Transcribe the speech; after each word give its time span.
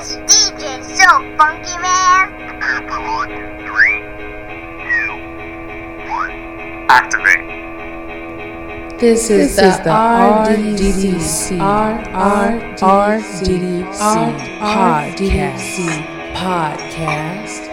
This 0.00 0.16
DJ 0.16 0.80
is 0.80 0.86
so 0.98 1.10
funky, 1.36 1.76
man. 1.76 2.32
Three, 3.68 4.00
two, 4.80 5.12
one. 6.08 6.32
Activate. 6.88 7.44
This 8.98 9.28
is 9.28 9.56
the 9.56 9.62
RDDC 9.90 11.58
RDDC 12.80 13.92
podcast. 14.58 15.68
podcast. 16.32 17.69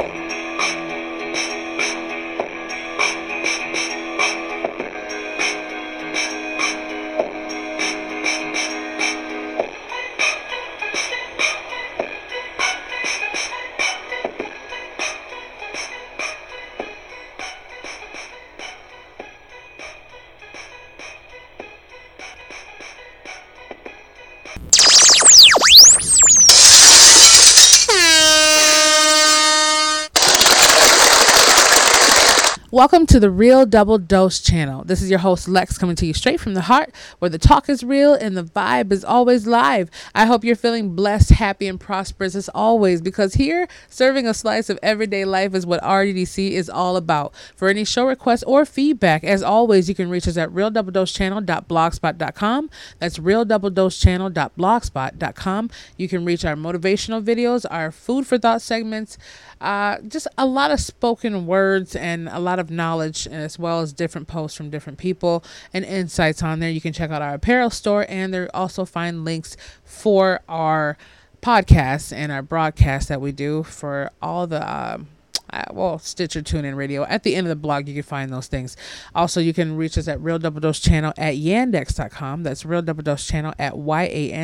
Welcome 32.78 33.08
to 33.08 33.20
the 33.20 33.32
Real 33.32 33.66
Double 33.66 33.98
Dose 33.98 34.40
channel. 34.40 34.84
This 34.84 35.02
is 35.02 35.10
your 35.10 35.18
host 35.18 35.48
Lex 35.48 35.80
coming 35.80 35.96
to 35.96 36.06
you 36.06 36.14
straight 36.14 36.40
from 36.40 36.54
the 36.54 36.62
heart 36.62 36.94
where 37.18 37.28
the 37.28 37.40
talk 37.40 37.70
is 37.70 37.84
real 37.84 38.14
and 38.14 38.38
the 38.38 38.44
vibe 38.44 38.92
is 38.92 39.04
always 39.04 39.48
live. 39.48 39.90
I 40.14 40.28
hope 40.28 40.44
you're 40.44 40.56
feeling 40.56 40.96
blessed, 40.96 41.32
happy, 41.32 41.68
and 41.68 41.80
prosperous 41.80 42.36
as 42.36 42.50
always 42.50 43.02
because 43.02 43.34
here, 43.34 43.68
serving 43.90 44.28
a 44.28 44.34
slice 44.36 44.70
of 44.70 44.78
everyday 44.84 45.26
life 45.26 45.56
is 45.56 45.66
what 45.66 45.82
RDDC 45.82 46.52
is 46.52 46.70
all 46.70 46.98
about. 46.98 47.34
For 47.56 47.68
any 47.68 47.84
show 47.84 48.06
requests 48.06 48.44
or 48.44 48.64
feedback, 48.64 49.24
as 49.24 49.42
always, 49.42 49.90
you 49.90 49.96
can 49.96 50.12
reach 50.12 50.28
us 50.28 50.38
at 50.38 50.52
realdoubledosechannel.blogspot.com. 50.52 52.70
That's 53.00 53.18
realdoubledosechannel.blogspot.com. 53.18 55.70
You 55.98 56.08
can 56.08 56.26
reach 56.26 56.46
our 56.46 56.56
motivational 56.56 57.24
videos, 57.24 57.66
our 57.72 57.92
food 57.92 58.28
for 58.28 58.38
thought 58.38 58.62
segments, 58.62 59.18
uh, 59.60 59.98
just 60.08 60.28
a 60.38 60.46
lot 60.46 60.70
of 60.70 60.80
spoken 60.80 61.48
words 61.48 61.96
and 61.96 62.30
a 62.30 62.38
lot 62.38 62.60
of 62.60 62.67
knowledge, 62.70 63.28
as 63.28 63.58
well 63.58 63.82
as 63.82 63.94
different 63.94 64.28
posts 64.28 64.58
from 64.58 64.70
different 64.70 64.98
people 64.98 65.44
and 65.74 65.86
insights 65.86 66.44
on 66.44 66.60
there. 66.60 66.70
You 66.70 66.82
can 66.82 66.94
check 66.94 67.12
out 67.12 67.22
our 67.22 67.36
apparel 67.36 67.70
store, 67.70 68.06
and 68.08 68.34
there 68.34 68.50
also 68.54 68.86
find 68.86 69.26
links 69.26 69.58
for 69.84 70.42
our 70.48 70.98
podcasts 71.42 72.12
and 72.16 72.32
our 72.32 72.42
broadcasts 72.42 73.10
that 73.10 73.22
we 73.22 73.32
do 73.32 73.64
for 73.64 74.12
all 74.22 74.48
the. 74.48 74.62
Um, 74.70 75.08
uh, 75.52 75.64
well, 75.72 76.00
Stitcher, 76.00 76.42
TuneIn 76.42 76.76
Radio. 76.76 77.04
At 77.06 77.24
the 77.24 77.36
end 77.36 77.48
of 77.48 77.50
the 77.50 77.56
blog, 77.56 77.88
you 77.88 77.94
can 77.94 78.04
find 78.04 78.32
those 78.32 78.48
things. 78.48 78.76
Also, 79.16 79.40
you 79.40 79.54
can 79.54 79.78
reach 79.78 79.98
us 79.98 80.08
at 80.08 80.20
Real 80.22 80.40
Double 80.40 80.60
Dose 80.60 80.80
Channel 80.80 81.14
at 81.18 81.36
yandex.com. 81.36 82.44
That's 82.44 82.66
Real 82.66 82.82
Double 82.82 83.04
Dose 83.04 83.26
Channel 83.26 83.54
at 83.58 83.78
y-a-n-d-e-x.com, 83.78 84.40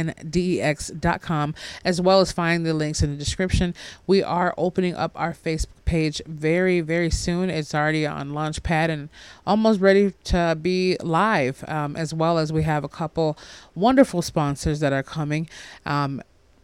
as 1.84 2.00
well 2.02 2.22
as 2.22 2.31
find 2.31 2.66
the 2.66 2.74
links 2.74 3.04
in 3.04 3.12
the 3.12 3.18
description. 3.18 3.76
We 4.08 4.24
are 4.24 4.54
opening 4.58 4.96
up 4.96 5.12
our 5.16 5.34
Facebook 5.34 5.68
page 5.86 6.22
very, 6.26 6.81
very 6.81 7.09
soon. 7.09 7.50
It's 7.50 7.76
already 7.76 8.06
on 8.08 8.31
Launchpad 8.31 8.90
and 8.90 9.09
almost 9.46 9.81
ready 9.81 10.14
to 10.26 10.58
be 10.59 10.98
live, 11.02 11.64
um, 11.68 11.96
as 11.96 12.14
well 12.14 12.38
as 12.38 12.54
we 12.54 12.64
have 12.64 12.84
a 12.84 12.90
couple 12.90 13.38
wonderful 13.76 14.22
sponsors 14.22 14.80
that 14.80 14.94
are 14.94 15.04
coming. 15.04 15.50
Um, 15.86 16.22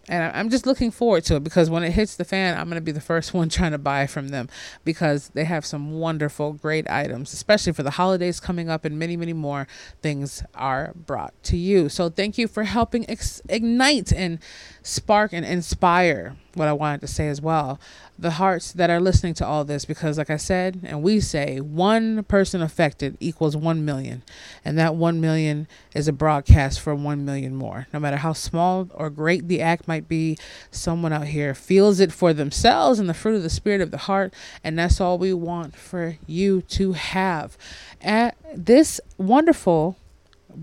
and 0.09 0.35
I'm 0.35 0.49
just 0.49 0.65
looking 0.65 0.89
forward 0.89 1.23
to 1.25 1.35
it 1.35 1.43
because 1.43 1.69
when 1.69 1.83
it 1.83 1.91
hits 1.91 2.15
the 2.15 2.25
fan, 2.25 2.57
I'm 2.57 2.65
going 2.65 2.75
to 2.75 2.81
be 2.81 2.91
the 2.91 2.99
first 2.99 3.33
one 3.33 3.47
trying 3.47 3.71
to 3.71 3.77
buy 3.77 4.07
from 4.07 4.29
them 4.29 4.49
because 4.83 5.29
they 5.29 5.45
have 5.45 5.65
some 5.65 5.91
wonderful, 5.91 6.53
great 6.53 6.89
items, 6.89 7.31
especially 7.31 7.73
for 7.73 7.83
the 7.83 7.91
holidays 7.91 8.39
coming 8.39 8.69
up 8.69 8.85
and 8.85 8.97
many, 8.97 9.15
many 9.15 9.33
more 9.33 9.67
things 10.01 10.43
are 10.55 10.93
brought 10.95 11.33
to 11.43 11.57
you. 11.57 11.89
So 11.89 12.09
thank 12.09 12.37
you 12.37 12.47
for 12.47 12.63
helping 12.63 13.07
ex- 13.09 13.41
ignite 13.47 14.11
and 14.11 14.39
spark 14.81 15.31
and 15.31 15.45
inspire 15.45 16.35
what 16.53 16.67
I 16.67 16.73
wanted 16.73 17.01
to 17.01 17.07
say 17.07 17.27
as 17.27 17.41
well. 17.41 17.79
The 18.17 18.31
hearts 18.31 18.71
that 18.73 18.89
are 18.89 18.99
listening 18.99 19.33
to 19.35 19.45
all 19.45 19.63
this 19.63 19.85
because 19.85 20.17
like 20.17 20.29
I 20.29 20.37
said 20.37 20.81
and 20.83 21.01
we 21.01 21.19
say 21.19 21.59
one 21.59 22.23
person 22.23 22.61
affected 22.61 23.17
equals 23.19 23.55
1 23.55 23.85
million 23.85 24.23
and 24.65 24.77
that 24.77 24.95
1 24.95 25.21
million 25.21 25.67
is 25.93 26.07
a 26.07 26.13
broadcast 26.13 26.79
for 26.79 26.93
1 26.93 27.23
million 27.23 27.55
more. 27.55 27.87
No 27.93 27.99
matter 27.99 28.17
how 28.17 28.33
small 28.33 28.89
or 28.93 29.09
great 29.09 29.47
the 29.47 29.61
act 29.61 29.87
might 29.87 30.07
be 30.07 30.37
someone 30.71 31.13
out 31.13 31.27
here 31.27 31.53
feels 31.53 31.99
it 31.99 32.11
for 32.11 32.33
themselves 32.33 32.99
and 32.99 33.07
the 33.07 33.13
fruit 33.13 33.35
of 33.35 33.43
the 33.43 33.49
spirit 33.49 33.81
of 33.81 33.91
the 33.91 33.97
heart 33.97 34.33
and 34.63 34.77
that's 34.77 34.99
all 34.99 35.17
we 35.17 35.33
want 35.33 35.75
for 35.75 36.17
you 36.27 36.61
to 36.63 36.93
have. 36.93 37.57
At 38.01 38.35
this 38.53 38.99
wonderful 39.17 39.97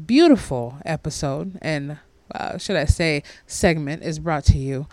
beautiful 0.06 0.78
episode 0.84 1.58
and 1.62 1.98
uh, 2.34 2.58
should 2.58 2.76
I 2.76 2.84
say 2.84 3.22
segment 3.46 4.02
is 4.02 4.18
brought 4.18 4.44
to 4.46 4.58
you 4.58 4.86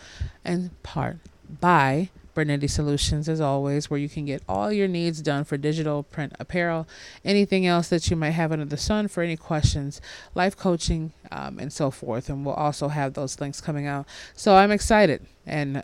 in 0.46 0.72
part 0.84 1.18
by 1.60 2.10
Bernetti 2.36 2.70
Solutions, 2.70 3.30
as 3.30 3.40
always, 3.40 3.90
where 3.90 4.00
you 4.00 4.10
can 4.10 4.26
get 4.26 4.42
all 4.50 4.72
your 4.72 4.88
needs 4.88 5.22
done 5.22 5.44
for 5.44 5.58
digital 5.58 6.04
print 6.04 6.34
apparel, 6.40 6.88
anything 7.24 7.68
else 7.68 7.90
that 7.90 8.10
you 8.10 8.16
might 8.16 8.32
have 8.32 8.52
under 8.52 8.66
the 8.66 8.78
sun 8.78 9.08
for 9.08 9.22
any 9.22 9.38
questions, 9.38 10.02
life 10.34 10.58
coaching, 10.58 11.14
um, 11.32 11.60
and 11.60 11.72
so 11.72 11.92
forth. 11.92 12.30
And 12.30 12.46
we'll 12.46 12.56
also 12.56 12.88
have 12.88 13.14
those 13.14 13.40
links 13.40 13.62
coming 13.62 13.86
out. 13.86 14.08
So 14.36 14.56
I'm 14.56 14.72
excited, 14.72 15.26
and 15.46 15.84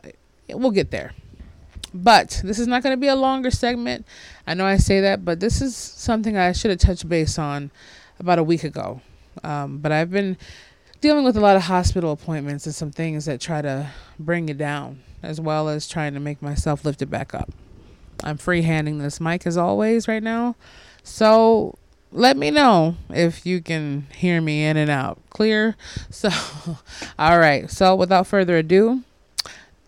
we'll 0.50 0.72
get 0.72 0.92
there. 0.92 1.14
But 1.94 2.42
this 2.44 2.60
is 2.60 2.68
not 2.68 2.84
going 2.84 2.94
to 2.94 2.98
be 2.98 3.08
a 3.08 3.16
longer 3.16 3.52
segment. 3.52 4.06
I 4.46 4.54
know 4.54 4.66
I 4.66 4.78
say 4.78 5.02
that, 5.02 5.26
but 5.26 5.40
this 5.40 5.62
is 5.62 5.76
something 5.76 6.38
I 6.38 6.52
should 6.52 6.72
have 6.72 6.80
touched 6.80 7.08
base 7.08 7.40
on 7.40 7.72
about 8.20 8.40
a 8.40 8.44
week 8.44 8.64
ago. 8.64 9.02
Um, 9.44 9.78
but 9.80 9.92
I've 9.92 10.12
been 10.12 10.38
dealing 11.02 11.24
with 11.24 11.38
a 11.38 11.40
lot 11.40 11.56
of 11.56 11.64
hospital 11.64 12.12
appointments 12.12 12.66
and 12.66 12.76
some 12.76 12.92
things 12.92 13.26
that 13.26 13.40
try 13.40 13.62
to 13.62 13.92
bring 14.18 14.50
it 14.50 14.58
down 14.58 15.02
as 15.24 15.40
well 15.40 15.70
as 15.70 15.88
trying 15.88 16.14
to 16.14 16.20
make 16.20 16.42
myself 16.42 16.86
lift 16.86 17.02
it 17.02 17.10
back 17.10 17.34
up. 17.34 17.50
I'm 18.24 18.38
free 18.38 18.64
handing 18.64 19.00
this 19.00 19.22
mic 19.22 19.48
as 19.48 19.58
always 19.58 20.08
right 20.08 20.24
now. 20.24 20.56
So 21.04 21.78
let 22.12 22.38
me 22.38 22.52
know 22.52 22.96
if 23.10 23.46
you 23.46 23.62
can 23.62 24.08
hear 24.16 24.42
me 24.42 24.66
in 24.66 24.78
and 24.78 24.90
out. 24.90 25.20
Clear? 25.30 25.76
So, 26.12 26.30
all 27.18 27.40
right. 27.40 27.70
So 27.70 27.96
without 27.96 28.28
further 28.28 28.58
ado, 28.58 29.04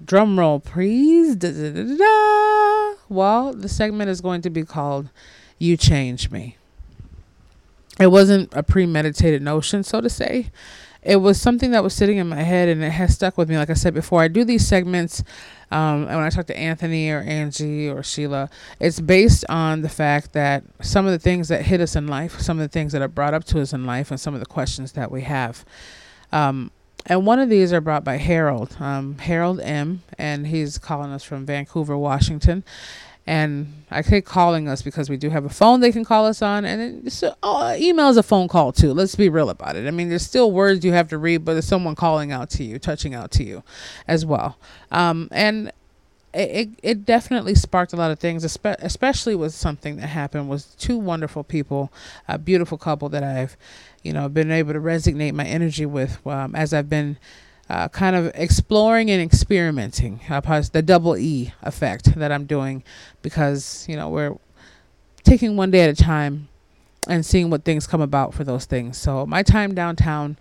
drum 0.03 0.39
roll, 0.39 0.59
please. 0.59 1.35
Da, 1.35 1.51
da, 1.51 1.97
da, 1.97 2.95
well, 3.09 3.53
the 3.53 3.67
segment 3.67 4.09
is 4.09 4.22
going 4.22 4.41
to 4.43 4.49
be 4.49 4.63
called 4.63 5.09
You 5.57 5.75
Change 5.75 6.31
Me. 6.31 6.57
It 7.99 8.07
wasn't 8.07 8.53
a 8.53 8.63
premeditated 8.63 9.41
notion, 9.41 9.83
so 9.83 9.99
to 9.99 10.09
say 10.09 10.49
it 11.03 11.17
was 11.17 11.41
something 11.41 11.72
that 11.72 11.84
was 11.84 11.94
sitting 11.94 12.17
in 12.17 12.28
my 12.29 12.44
head 12.44 12.69
and 12.69 12.84
it 12.84 12.91
has 12.91 13.13
stuck 13.16 13.38
with 13.38 13.50
me. 13.50 13.57
Like 13.57 13.69
I 13.69 13.73
said 13.73 13.94
before, 13.94 14.22
I 14.22 14.28
do 14.28 14.44
these 14.44 14.67
segments, 14.67 15.23
um, 15.72 16.07
and 16.07 16.17
when 16.17 16.23
I 16.23 16.29
talk 16.29 16.47
to 16.47 16.57
Anthony 16.57 17.09
or 17.09 17.22
Angie 17.22 17.89
or 17.89 18.03
Sheila, 18.03 18.50
it's 18.79 19.00
based 19.00 19.45
on 19.50 19.81
the 19.81 19.90
fact 19.90 20.34
that 20.34 20.63
some 20.81 21.06
of 21.06 21.11
the 21.11 21.19
things 21.19 21.47
that 21.47 21.63
hit 21.63 21.81
us 21.81 21.95
in 21.95 22.07
life, 22.07 22.40
some 22.40 22.59
of 22.59 22.63
the 22.63 22.72
things 22.72 22.91
that 22.91 23.01
are 23.01 23.07
brought 23.07 23.34
up 23.34 23.45
to 23.45 23.61
us 23.61 23.73
in 23.73 23.85
life, 23.85 24.11
and 24.11 24.19
some 24.19 24.34
of 24.34 24.40
the 24.40 24.45
questions 24.45 24.91
that 24.91 25.11
we 25.11 25.22
have. 25.22 25.66
Um, 26.31 26.72
and 27.06 27.25
one 27.25 27.40
of 27.40 27.50
these 27.50 27.73
are 27.73 27.81
brought 27.81 28.03
by 28.03 28.17
Harold, 28.17 28.78
um, 28.79 29.17
Harold 29.17 29.59
M, 29.61 30.03
and 30.17 30.47
he's 30.47 30.78
calling 30.78 31.11
us 31.11 31.23
from 31.23 31.45
Vancouver, 31.45 31.97
Washington. 31.97 32.63
And 33.27 33.83
I 33.91 34.01
say 34.01 34.19
calling 34.21 34.67
us 34.67 34.81
because 34.81 35.09
we 35.09 35.15
do 35.15 35.29
have 35.29 35.45
a 35.45 35.49
phone 35.49 35.79
they 35.79 35.91
can 35.91 36.03
call 36.03 36.25
us 36.25 36.41
on, 36.41 36.65
and 36.65 37.05
it's, 37.05 37.23
oh, 37.43 37.75
email 37.75 38.09
is 38.09 38.17
a 38.17 38.23
phone 38.23 38.47
call 38.47 38.71
too. 38.71 38.93
Let's 38.93 39.15
be 39.15 39.29
real 39.29 39.49
about 39.49 39.75
it. 39.75 39.87
I 39.87 39.91
mean, 39.91 40.09
there's 40.09 40.25
still 40.25 40.51
words 40.51 40.83
you 40.83 40.91
have 40.93 41.07
to 41.09 41.19
read, 41.19 41.45
but 41.45 41.53
there's 41.53 41.67
someone 41.67 41.93
calling 41.93 42.31
out 42.31 42.49
to 42.51 42.63
you, 42.63 42.79
touching 42.79 43.13
out 43.13 43.29
to 43.31 43.43
you, 43.43 43.63
as 44.07 44.25
well. 44.25 44.57
Um, 44.91 45.29
and 45.31 45.72
it, 46.34 46.69
it 46.81 47.05
definitely 47.05 47.55
sparked 47.55 47.93
a 47.93 47.96
lot 47.96 48.09
of 48.09 48.19
things, 48.19 48.43
especially 48.43 49.35
with 49.35 49.53
something 49.53 49.97
that 49.97 50.07
happened 50.07 50.49
was 50.49 50.66
two 50.79 50.97
wonderful 50.97 51.43
people, 51.43 51.91
a 52.28 52.37
beautiful 52.37 52.78
couple 52.78 53.09
that 53.09 53.23
I've, 53.23 53.57
you 54.01 54.13
know, 54.13 54.29
been 54.29 54.49
able 54.49 54.73
to 54.73 54.79
resonate 54.79 55.34
my 55.34 55.46
energy 55.46 55.85
with 55.85 56.25
um, 56.25 56.55
as 56.55 56.73
I've 56.73 56.90
been 56.90 57.17
uh, 57.72 57.88
kind 57.88 58.18
of 58.18 58.29
exploring 58.35 59.09
and 59.09 59.22
experimenting. 59.22 60.20
Uh, 60.29 60.41
the 60.73 60.82
double 60.82 61.16
E 61.16 61.53
effect 61.64 62.14
that 62.16 62.29
I'm 62.29 62.46
doing 62.46 62.84
because, 63.22 63.85
you 63.88 63.96
know, 63.96 64.09
we're 64.09 64.35
taking 65.23 65.56
one 65.56 65.72
day 65.72 65.79
at 65.79 65.90
a 65.90 65.96
time 65.96 66.50
and 67.08 67.26
seeing 67.26 67.50
what 67.50 67.64
things 67.64 67.88
come 67.88 68.02
about 68.02 68.34
for 68.34 68.44
those 68.44 68.66
things. 68.66 68.97
So, 68.97 69.26
my 69.26 69.41
time 69.41 69.73
downtown 69.73 70.38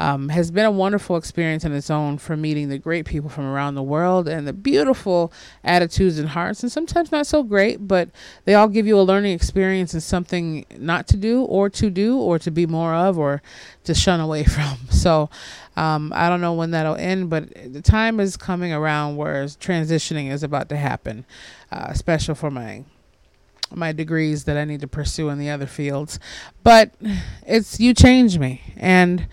um, 0.00 0.30
has 0.30 0.50
been 0.50 0.64
a 0.64 0.70
wonderful 0.70 1.18
experience 1.18 1.62
in 1.62 1.74
its 1.74 1.90
own 1.90 2.16
for 2.16 2.34
meeting 2.34 2.70
the 2.70 2.78
great 2.78 3.04
people 3.04 3.28
from 3.28 3.44
around 3.44 3.74
the 3.74 3.82
world 3.82 4.26
and 4.26 4.48
the 4.48 4.52
beautiful 4.54 5.30
attitudes 5.62 6.18
and 6.18 6.30
hearts, 6.30 6.62
and 6.62 6.72
sometimes 6.72 7.12
not 7.12 7.26
so 7.26 7.42
great, 7.42 7.86
but 7.86 8.08
they 8.46 8.54
all 8.54 8.66
give 8.66 8.86
you 8.86 8.98
a 8.98 9.02
learning 9.02 9.34
experience 9.34 9.92
and 9.92 10.02
something 10.02 10.64
not 10.78 11.06
to 11.06 11.18
do 11.18 11.42
or 11.42 11.68
to 11.68 11.90
do 11.90 12.18
or 12.18 12.38
to 12.38 12.50
be 12.50 12.64
more 12.64 12.94
of 12.94 13.18
or 13.18 13.42
to 13.84 13.92
shun 13.92 14.20
away 14.20 14.42
from. 14.56 14.78
So 14.88 15.28
um, 15.76 16.14
I 16.16 16.30
don't 16.30 16.40
know 16.40 16.54
when 16.54 16.70
that'll 16.70 16.96
end, 16.96 17.28
but 17.28 17.52
the 17.70 17.82
time 17.82 18.20
is 18.20 18.38
coming 18.38 18.72
around 18.72 19.16
where 19.16 19.44
transitioning 19.44 20.30
is 20.30 20.42
about 20.42 20.70
to 20.70 20.78
happen, 20.78 21.26
uh, 21.70 21.92
special 21.92 22.34
for 22.34 22.50
my 22.50 22.84
my 23.72 23.92
degrees 23.92 24.44
that 24.44 24.56
I 24.56 24.64
need 24.64 24.80
to 24.80 24.88
pursue 24.88 25.28
in 25.28 25.38
the 25.38 25.50
other 25.50 25.66
fields. 25.66 26.18
But 26.64 26.90
it's 27.46 27.78
you 27.78 27.92
change 27.92 28.38
me 28.38 28.62
and 28.78 29.28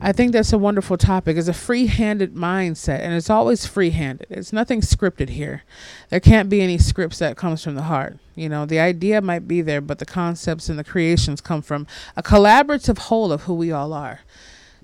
I 0.00 0.12
think 0.12 0.32
that's 0.32 0.52
a 0.52 0.58
wonderful 0.58 0.96
topic. 0.96 1.36
It's 1.36 1.48
a 1.48 1.52
free-handed 1.52 2.34
mindset, 2.34 3.00
and 3.00 3.14
it's 3.14 3.30
always 3.30 3.66
free-handed. 3.66 4.26
It's 4.30 4.52
nothing 4.52 4.80
scripted 4.80 5.28
here. 5.28 5.62
There 6.08 6.20
can't 6.20 6.48
be 6.48 6.60
any 6.60 6.78
scripts 6.78 7.18
that 7.18 7.36
comes 7.36 7.62
from 7.62 7.76
the 7.76 7.82
heart. 7.82 8.16
You 8.34 8.48
know, 8.48 8.66
the 8.66 8.80
idea 8.80 9.20
might 9.20 9.46
be 9.46 9.62
there, 9.62 9.80
but 9.80 10.00
the 10.00 10.06
concepts 10.06 10.68
and 10.68 10.78
the 10.78 10.84
creations 10.84 11.40
come 11.40 11.62
from 11.62 11.86
a 12.16 12.22
collaborative 12.22 12.98
whole 12.98 13.32
of 13.32 13.42
who 13.42 13.54
we 13.54 13.70
all 13.70 13.92
are. 13.92 14.20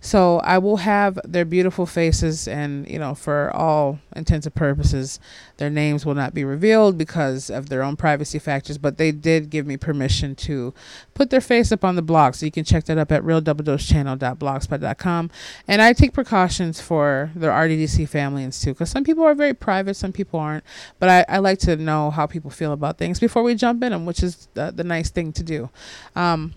So 0.00 0.38
I 0.38 0.58
will 0.58 0.76
have 0.78 1.18
their 1.24 1.44
beautiful 1.44 1.84
faces, 1.84 2.46
and 2.46 2.88
you 2.88 3.00
know, 3.00 3.14
for 3.14 3.50
all 3.54 3.98
intents 4.14 4.46
and 4.46 4.54
purposes, 4.54 5.18
their 5.56 5.70
names 5.70 6.06
will 6.06 6.14
not 6.14 6.34
be 6.34 6.44
revealed 6.44 6.96
because 6.96 7.50
of 7.50 7.68
their 7.68 7.82
own 7.82 7.96
privacy 7.96 8.38
factors. 8.38 8.78
But 8.78 8.96
they 8.96 9.10
did 9.10 9.50
give 9.50 9.66
me 9.66 9.76
permission 9.76 10.36
to 10.36 10.72
put 11.14 11.30
their 11.30 11.40
face 11.40 11.72
up 11.72 11.84
on 11.84 11.96
the 11.96 12.02
blog, 12.02 12.34
so 12.34 12.46
you 12.46 12.52
can 12.52 12.62
check 12.64 12.84
that 12.84 12.96
up 12.96 13.10
at 13.10 13.22
realdoubledosechannel.blogspot.com. 13.22 15.30
And 15.66 15.82
I 15.82 15.92
take 15.92 16.12
precautions 16.12 16.80
for 16.80 17.32
the 17.34 17.48
RDDC 17.48 18.08
families 18.08 18.60
too, 18.60 18.74
because 18.74 18.90
some 18.90 19.02
people 19.02 19.24
are 19.24 19.34
very 19.34 19.54
private, 19.54 19.94
some 19.94 20.12
people 20.12 20.38
aren't. 20.38 20.62
But 21.00 21.08
I, 21.08 21.24
I 21.28 21.38
like 21.38 21.58
to 21.60 21.76
know 21.76 22.10
how 22.10 22.26
people 22.26 22.50
feel 22.50 22.72
about 22.72 22.98
things 22.98 23.18
before 23.18 23.42
we 23.42 23.56
jump 23.56 23.82
in 23.82 23.90
them, 23.90 24.06
which 24.06 24.22
is 24.22 24.46
the, 24.54 24.70
the 24.70 24.84
nice 24.84 25.10
thing 25.10 25.32
to 25.32 25.42
do. 25.42 25.70
Um, 26.14 26.54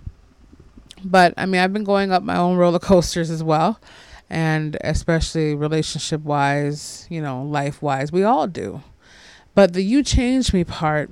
but 1.04 1.34
I 1.38 1.46
mean, 1.46 1.62
I've 1.62 1.74
been 1.74 1.84
going 1.84 2.12
up 2.12 2.24
my 2.24 2.38
own 2.38 2.58
roller 2.58 2.80
coasters 2.80 3.30
as 3.30 3.44
well, 3.44 3.80
and 4.30 4.78
especially 4.82 5.56
relationship 5.56 6.22
wise, 6.22 7.06
you 7.10 7.22
know, 7.22 7.44
life 7.44 7.82
wise, 7.82 8.12
we 8.12 8.24
all 8.24 8.48
do. 8.48 8.82
But 9.54 9.74
the 9.74 9.82
you 9.82 10.04
changed 10.04 10.54
me 10.54 10.64
part 10.64 11.10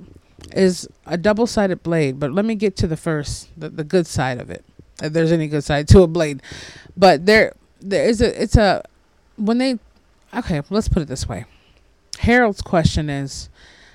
is 0.54 0.88
a 1.06 1.16
double 1.16 1.46
sided 1.46 1.82
blade. 1.82 2.18
But 2.18 2.32
let 2.32 2.44
me 2.44 2.54
get 2.54 2.76
to 2.78 2.86
the 2.86 2.96
first, 2.96 3.48
the, 3.56 3.68
the 3.68 3.84
good 3.84 4.06
side 4.06 4.40
of 4.40 4.50
it. 4.50 4.64
If 5.02 5.12
there's 5.12 5.32
any 5.32 5.48
good 5.48 5.64
side 5.64 5.88
to 5.88 6.02
a 6.02 6.06
blade, 6.06 6.42
but 6.96 7.26
there, 7.26 7.54
there 7.80 8.06
is 8.06 8.20
a, 8.20 8.42
it's 8.42 8.56
a, 8.56 8.82
when 9.36 9.58
they, 9.58 9.78
okay, 10.34 10.60
let's 10.68 10.88
put 10.88 11.02
it 11.02 11.08
this 11.08 11.26
way. 11.26 11.46
Harold's 12.18 12.60
question 12.60 13.08
is, 13.08 13.48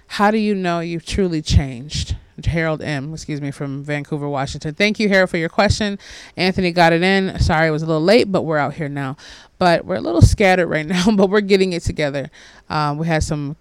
how 0.07 0.31
do 0.31 0.37
you 0.37 0.55
know 0.55 0.79
you've 0.79 1.05
truly 1.05 1.41
changed? 1.41 2.15
Harold 2.43 2.81
M, 2.81 3.13
excuse 3.13 3.39
me, 3.39 3.51
from 3.51 3.83
Vancouver, 3.83 4.27
Washington. 4.27 4.73
Thank 4.73 4.99
you, 4.99 5.07
Harold, 5.07 5.29
for 5.29 5.37
your 5.37 5.49
question. 5.49 5.97
Anthony 6.35 6.71
got 6.71 6.91
it 6.91 7.01
in. 7.01 7.39
Sorry 7.39 7.67
it 7.67 7.71
was 7.71 7.83
a 7.83 7.85
little 7.85 8.03
late, 8.03 8.31
but 8.31 8.41
we're 8.41 8.57
out 8.57 8.73
here 8.73 8.89
now. 8.89 9.15
But 9.57 9.85
we're 9.85 9.95
a 9.95 10.01
little 10.01 10.21
scattered 10.21 10.67
right 10.67 10.85
now, 10.85 11.05
but 11.15 11.29
we're 11.29 11.41
getting 11.41 11.71
it 11.73 11.83
together. 11.83 12.29
Um, 12.69 12.97
we 12.97 13.07
had 13.07 13.23
some 13.23 13.55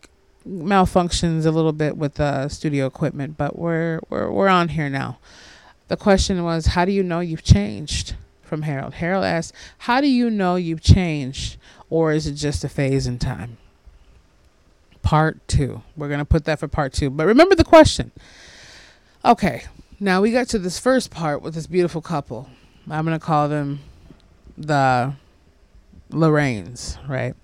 malfunctions 0.49 1.47
a 1.47 1.51
little 1.51 1.73
bit 1.73 1.97
with 1.97 2.15
the 2.15 2.49
studio 2.49 2.87
equipment, 2.87 3.37
but 3.37 3.59
we're 3.59 4.01
we're 4.11 4.31
we're 4.31 4.49
on 4.49 4.69
here 4.71 4.89
now. 4.89 5.19
The 5.89 5.97
question 5.97 6.43
was, 6.45 6.67
how 6.67 6.85
do 6.85 6.93
you 6.93 7.03
know 7.03 7.21
you've 7.21 7.45
changed? 7.45 8.17
From 8.43 8.63
Harold. 8.63 8.95
Harold 8.95 9.25
asked, 9.25 9.55
how 9.79 10.01
do 10.03 10.07
you 10.07 10.29
know 10.29 10.57
you've 10.57 10.83
changed, 10.83 11.57
or 11.89 12.13
is 12.13 12.27
it 12.27 12.35
just 12.35 12.63
a 12.63 12.69
phase 12.69 13.07
in 13.07 13.19
time? 13.19 13.57
Part 15.03 15.47
two. 15.49 15.83
We're 15.97 16.11
gonna 16.11 16.27
put 16.27 16.45
that 16.45 16.61
for 16.61 16.69
part 16.69 16.93
two. 16.93 17.09
But 17.11 17.27
remember 17.27 17.55
the 17.55 17.65
question. 17.65 18.13
Okay, 19.27 19.63
now 20.01 20.21
we 20.21 20.33
got 20.33 20.49
to 20.49 20.59
this 20.59 20.79
first 20.79 21.11
part 21.11 21.41
with 21.41 21.55
this 21.55 21.67
beautiful 21.67 22.03
couple. 22.03 22.47
I'm 22.91 23.07
going 23.07 23.19
to 23.19 23.25
call 23.25 23.49
them 23.49 23.81
the 24.59 25.15
Lorraines, 26.11 26.99
right? 27.09 27.35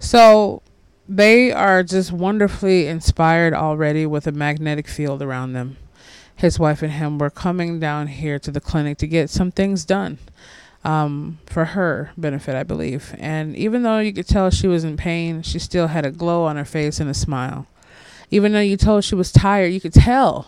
So 0.00 0.62
they 1.06 1.52
are 1.52 1.82
just 1.82 2.10
wonderfully 2.10 2.86
inspired 2.86 3.52
already 3.52 4.06
with 4.06 4.26
a 4.26 4.32
magnetic 4.32 4.88
field 4.88 5.20
around 5.20 5.52
them. 5.52 5.76
His 6.36 6.58
wife 6.58 6.80
and 6.80 6.92
him 6.92 7.18
were 7.18 7.28
coming 7.28 7.78
down 7.78 8.06
here 8.06 8.38
to 8.38 8.50
the 8.50 8.60
clinic 8.60 8.96
to 8.98 9.06
get 9.06 9.28
some 9.28 9.50
things 9.50 9.84
done 9.84 10.16
um, 10.84 11.38
for 11.44 11.66
her 11.66 12.12
benefit, 12.16 12.54
I 12.54 12.62
believe. 12.62 13.14
And 13.18 13.54
even 13.56 13.82
though 13.82 13.98
you 13.98 14.14
could 14.14 14.26
tell 14.26 14.48
she 14.48 14.68
was 14.68 14.84
in 14.84 14.96
pain, 14.96 15.42
she 15.42 15.58
still 15.58 15.88
had 15.88 16.06
a 16.06 16.10
glow 16.10 16.44
on 16.44 16.56
her 16.56 16.64
face 16.64 16.98
and 16.98 17.10
a 17.10 17.14
smile. 17.14 17.66
Even 18.30 18.52
though 18.52 18.60
you 18.60 18.78
told 18.78 19.04
she 19.04 19.14
was 19.14 19.30
tired, 19.30 19.74
you 19.74 19.82
could 19.82 19.92
tell 19.92 20.46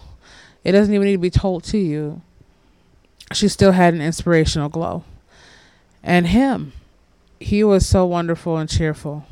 it 0.64 0.72
doesn't 0.72 0.94
even 0.94 1.06
need 1.06 1.12
to 1.12 1.18
be 1.18 1.30
told 1.30 1.64
to 1.64 1.78
you. 1.78 2.22
She 3.32 3.48
still 3.48 3.72
had 3.72 3.94
an 3.94 4.00
inspirational 4.00 4.68
glow. 4.68 5.04
And 6.02 6.26
him, 6.28 6.72
he 7.40 7.64
was 7.64 7.86
so 7.86 8.04
wonderful 8.04 8.56
and 8.58 8.68
cheerful 8.68 9.24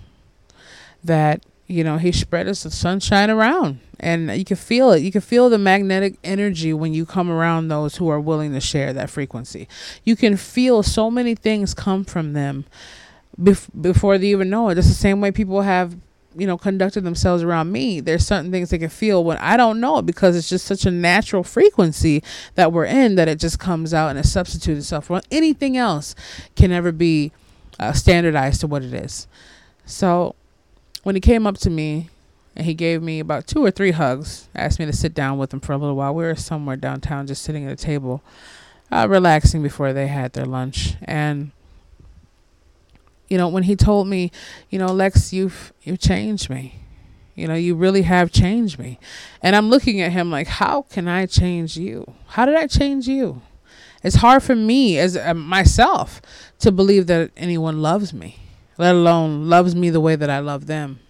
that, 1.04 1.42
you 1.66 1.84
know, 1.84 1.98
he 1.98 2.12
spread 2.12 2.48
us 2.48 2.62
the 2.62 2.70
sunshine 2.70 3.30
around. 3.30 3.80
And 3.98 4.30
you 4.36 4.44
can 4.44 4.56
feel 4.56 4.92
it. 4.92 5.02
You 5.02 5.12
can 5.12 5.20
feel 5.20 5.50
the 5.50 5.58
magnetic 5.58 6.14
energy 6.24 6.72
when 6.72 6.94
you 6.94 7.04
come 7.04 7.30
around 7.30 7.68
those 7.68 7.96
who 7.96 8.08
are 8.08 8.20
willing 8.20 8.52
to 8.54 8.60
share 8.60 8.92
that 8.94 9.10
frequency. 9.10 9.68
You 10.04 10.16
can 10.16 10.36
feel 10.36 10.82
so 10.82 11.10
many 11.10 11.34
things 11.34 11.74
come 11.74 12.04
from 12.04 12.32
them 12.32 12.64
bef- 13.38 13.68
before 13.78 14.16
they 14.16 14.28
even 14.28 14.48
know 14.48 14.70
it. 14.70 14.78
It's 14.78 14.88
the 14.88 14.94
same 14.94 15.20
way 15.20 15.30
people 15.30 15.62
have 15.62 15.96
you 16.40 16.46
know, 16.46 16.56
conducted 16.56 17.02
themselves 17.02 17.42
around 17.42 17.70
me, 17.70 18.00
there's 18.00 18.26
certain 18.26 18.50
things 18.50 18.70
they 18.70 18.78
can 18.78 18.88
feel 18.88 19.22
when 19.22 19.36
I 19.36 19.58
don't 19.58 19.78
know 19.78 19.98
it 19.98 20.06
because 20.06 20.34
it's 20.34 20.48
just 20.48 20.64
such 20.64 20.86
a 20.86 20.90
natural 20.90 21.44
frequency 21.44 22.22
that 22.54 22.72
we're 22.72 22.86
in 22.86 23.16
that 23.16 23.28
it 23.28 23.38
just 23.38 23.58
comes 23.58 23.92
out 23.92 24.08
and 24.08 24.18
it 24.18 24.24
substitutes 24.24 24.78
itself. 24.78 25.04
for 25.04 25.20
anything 25.30 25.76
else 25.76 26.14
can 26.56 26.70
never 26.70 26.92
be 26.92 27.30
uh, 27.78 27.92
standardized 27.92 28.62
to 28.62 28.66
what 28.66 28.82
it 28.82 28.94
is. 28.94 29.28
So 29.84 30.34
when 31.02 31.14
he 31.14 31.20
came 31.20 31.46
up 31.46 31.58
to 31.58 31.68
me 31.68 32.08
and 32.56 32.64
he 32.64 32.72
gave 32.72 33.02
me 33.02 33.20
about 33.20 33.46
two 33.46 33.62
or 33.62 33.70
three 33.70 33.90
hugs, 33.90 34.48
asked 34.54 34.78
me 34.78 34.86
to 34.86 34.94
sit 34.94 35.12
down 35.12 35.36
with 35.36 35.52
him 35.52 35.60
for 35.60 35.74
a 35.74 35.76
little 35.76 35.96
while. 35.96 36.14
We 36.14 36.24
were 36.24 36.36
somewhere 36.36 36.76
downtown 36.76 37.26
just 37.26 37.42
sitting 37.42 37.66
at 37.66 37.72
a 37.72 37.76
table, 37.76 38.22
uh, 38.90 39.06
relaxing 39.10 39.62
before 39.62 39.92
they 39.92 40.06
had 40.06 40.32
their 40.32 40.46
lunch. 40.46 40.94
And 41.02 41.50
you 43.30 43.38
know, 43.38 43.48
when 43.48 43.62
he 43.62 43.76
told 43.76 44.08
me, 44.08 44.30
you 44.68 44.78
know, 44.78 44.88
Lex, 44.88 45.32
you've 45.32 45.72
you've 45.82 46.00
changed 46.00 46.50
me. 46.50 46.74
You 47.36 47.46
know, 47.46 47.54
you 47.54 47.74
really 47.74 48.02
have 48.02 48.30
changed 48.30 48.78
me. 48.78 48.98
And 49.40 49.56
I'm 49.56 49.70
looking 49.70 50.00
at 50.02 50.12
him 50.12 50.30
like, 50.30 50.46
how 50.46 50.82
can 50.82 51.08
I 51.08 51.24
change 51.24 51.76
you? 51.76 52.12
How 52.26 52.44
did 52.44 52.56
I 52.56 52.66
change 52.66 53.08
you? 53.08 53.40
It's 54.02 54.16
hard 54.16 54.42
for 54.42 54.54
me 54.54 54.98
as 54.98 55.16
uh, 55.16 55.32
myself 55.32 56.20
to 56.58 56.72
believe 56.72 57.06
that 57.06 57.30
anyone 57.36 57.80
loves 57.80 58.12
me, 58.12 58.36
let 58.76 58.94
alone 58.94 59.48
loves 59.48 59.74
me 59.74 59.88
the 59.88 60.00
way 60.00 60.16
that 60.16 60.28
I 60.28 60.40
love 60.40 60.66
them, 60.66 61.00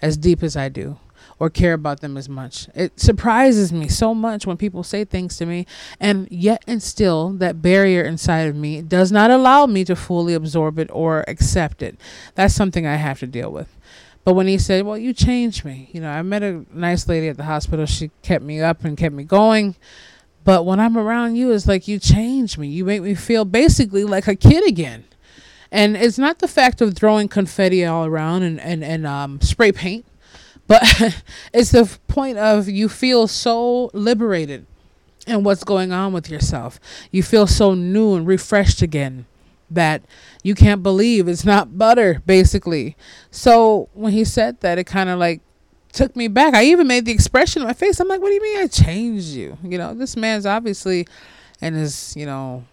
as 0.00 0.16
deep 0.16 0.42
as 0.42 0.56
I 0.56 0.68
do 0.68 0.98
or 1.38 1.50
care 1.50 1.72
about 1.72 2.00
them 2.00 2.16
as 2.16 2.28
much. 2.28 2.68
It 2.74 2.98
surprises 2.98 3.72
me 3.72 3.88
so 3.88 4.14
much 4.14 4.46
when 4.46 4.56
people 4.56 4.82
say 4.82 5.04
things 5.04 5.36
to 5.38 5.46
me, 5.46 5.66
and 6.00 6.28
yet 6.30 6.62
and 6.66 6.82
still, 6.82 7.30
that 7.34 7.62
barrier 7.62 8.02
inside 8.02 8.48
of 8.48 8.56
me 8.56 8.82
does 8.82 9.10
not 9.10 9.30
allow 9.30 9.66
me 9.66 9.84
to 9.84 9.96
fully 9.96 10.34
absorb 10.34 10.78
it 10.78 10.90
or 10.92 11.24
accept 11.28 11.82
it. 11.82 11.98
That's 12.34 12.54
something 12.54 12.86
I 12.86 12.96
have 12.96 13.18
to 13.20 13.26
deal 13.26 13.50
with. 13.50 13.68
But 14.24 14.34
when 14.34 14.46
he 14.46 14.56
said, 14.58 14.86
Well, 14.86 14.96
you 14.96 15.12
changed 15.12 15.64
me, 15.64 15.90
you 15.92 16.00
know, 16.00 16.10
I 16.10 16.22
met 16.22 16.42
a 16.42 16.64
nice 16.72 17.06
lady 17.08 17.28
at 17.28 17.36
the 17.36 17.44
hospital. 17.44 17.86
She 17.86 18.10
kept 18.22 18.44
me 18.44 18.60
up 18.60 18.84
and 18.84 18.96
kept 18.96 19.14
me 19.14 19.24
going. 19.24 19.76
But 20.44 20.66
when 20.66 20.78
I'm 20.78 20.96
around 20.96 21.36
you, 21.36 21.52
it's 21.52 21.66
like 21.66 21.88
you 21.88 21.98
change 21.98 22.58
me. 22.58 22.68
You 22.68 22.84
make 22.84 23.02
me 23.02 23.14
feel 23.14 23.44
basically 23.44 24.04
like 24.04 24.28
a 24.28 24.36
kid 24.36 24.66
again. 24.68 25.04
And 25.70 25.96
it's 25.96 26.18
not 26.18 26.38
the 26.38 26.48
fact 26.48 26.80
of 26.80 26.94
throwing 26.94 27.28
confetti 27.28 27.84
all 27.84 28.04
around 28.04 28.44
and, 28.44 28.60
and, 28.60 28.84
and 28.84 29.06
um, 29.06 29.40
spray 29.40 29.72
paint 29.72 30.04
but 30.66 30.82
it's 31.52 31.72
the 31.72 31.98
point 32.08 32.38
of 32.38 32.68
you 32.68 32.88
feel 32.88 33.26
so 33.26 33.90
liberated 33.92 34.66
in 35.26 35.42
what's 35.42 35.64
going 35.64 35.92
on 35.92 36.12
with 36.12 36.30
yourself. 36.30 36.78
You 37.10 37.22
feel 37.22 37.46
so 37.46 37.74
new 37.74 38.14
and 38.14 38.26
refreshed 38.26 38.82
again 38.82 39.26
that 39.70 40.02
you 40.42 40.54
can't 40.54 40.82
believe 40.82 41.28
it's 41.28 41.44
not 41.44 41.78
butter, 41.78 42.22
basically. 42.26 42.96
So 43.30 43.88
when 43.94 44.12
he 44.12 44.24
said 44.24 44.60
that, 44.60 44.78
it 44.78 44.84
kind 44.84 45.08
of 45.08 45.18
like 45.18 45.40
took 45.92 46.14
me 46.16 46.28
back. 46.28 46.54
I 46.54 46.64
even 46.64 46.86
made 46.86 47.06
the 47.06 47.12
expression 47.12 47.62
on 47.62 47.68
my 47.68 47.74
face. 47.74 48.00
I'm 48.00 48.08
like, 48.08 48.20
what 48.20 48.28
do 48.28 48.34
you 48.34 48.42
mean 48.42 48.58
I 48.58 48.66
changed 48.66 49.28
you? 49.28 49.56
You 49.62 49.78
know, 49.78 49.94
this 49.94 50.16
man's 50.16 50.46
obviously 50.46 51.06
in 51.60 51.74
his, 51.74 52.14
you 52.16 52.26
know, 52.26 52.64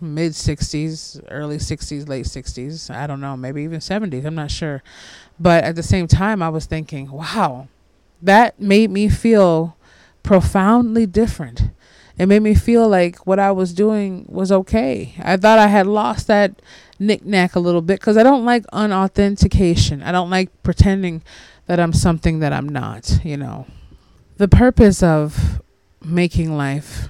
mid 0.00 0.32
60s, 0.32 1.22
early 1.30 1.58
60s, 1.58 2.08
late 2.08 2.26
60s. 2.26 2.94
I 2.94 3.06
don't 3.06 3.20
know, 3.20 3.36
maybe 3.36 3.62
even 3.62 3.80
70s. 3.80 4.24
I'm 4.24 4.34
not 4.34 4.50
sure. 4.50 4.82
But 5.38 5.64
at 5.64 5.76
the 5.76 5.82
same 5.82 6.06
time, 6.06 6.42
I 6.42 6.48
was 6.48 6.66
thinking, 6.66 7.10
wow, 7.10 7.68
that 8.22 8.60
made 8.60 8.90
me 8.90 9.08
feel 9.08 9.76
profoundly 10.22 11.06
different. 11.06 11.70
It 12.18 12.26
made 12.26 12.42
me 12.42 12.54
feel 12.54 12.88
like 12.88 13.26
what 13.26 13.38
I 13.38 13.52
was 13.52 13.74
doing 13.74 14.24
was 14.28 14.50
okay. 14.50 15.14
I 15.22 15.36
thought 15.36 15.58
I 15.58 15.66
had 15.66 15.86
lost 15.86 16.26
that 16.28 16.62
knick-knack 16.98 17.54
a 17.54 17.60
little 17.60 17.82
bit 17.82 18.00
because 18.00 18.16
I 18.16 18.22
don't 18.22 18.44
like 18.44 18.64
unauthentication. 18.68 20.02
I 20.02 20.12
don't 20.12 20.30
like 20.30 20.50
pretending 20.62 21.22
that 21.66 21.78
I'm 21.78 21.92
something 21.92 22.38
that 22.38 22.52
I'm 22.52 22.68
not, 22.68 23.20
you 23.22 23.36
know. 23.36 23.66
The 24.38 24.48
purpose 24.48 25.02
of 25.02 25.60
making 26.02 26.56
life 26.56 27.08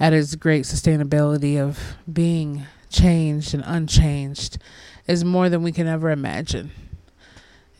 at 0.00 0.12
its 0.12 0.34
great 0.34 0.64
sustainability 0.64 1.58
of 1.60 1.96
being 2.10 2.66
changed 2.90 3.54
and 3.54 3.62
unchanged 3.66 4.58
is 5.06 5.24
more 5.24 5.48
than 5.48 5.62
we 5.62 5.72
can 5.72 5.86
ever 5.86 6.10
imagine. 6.10 6.70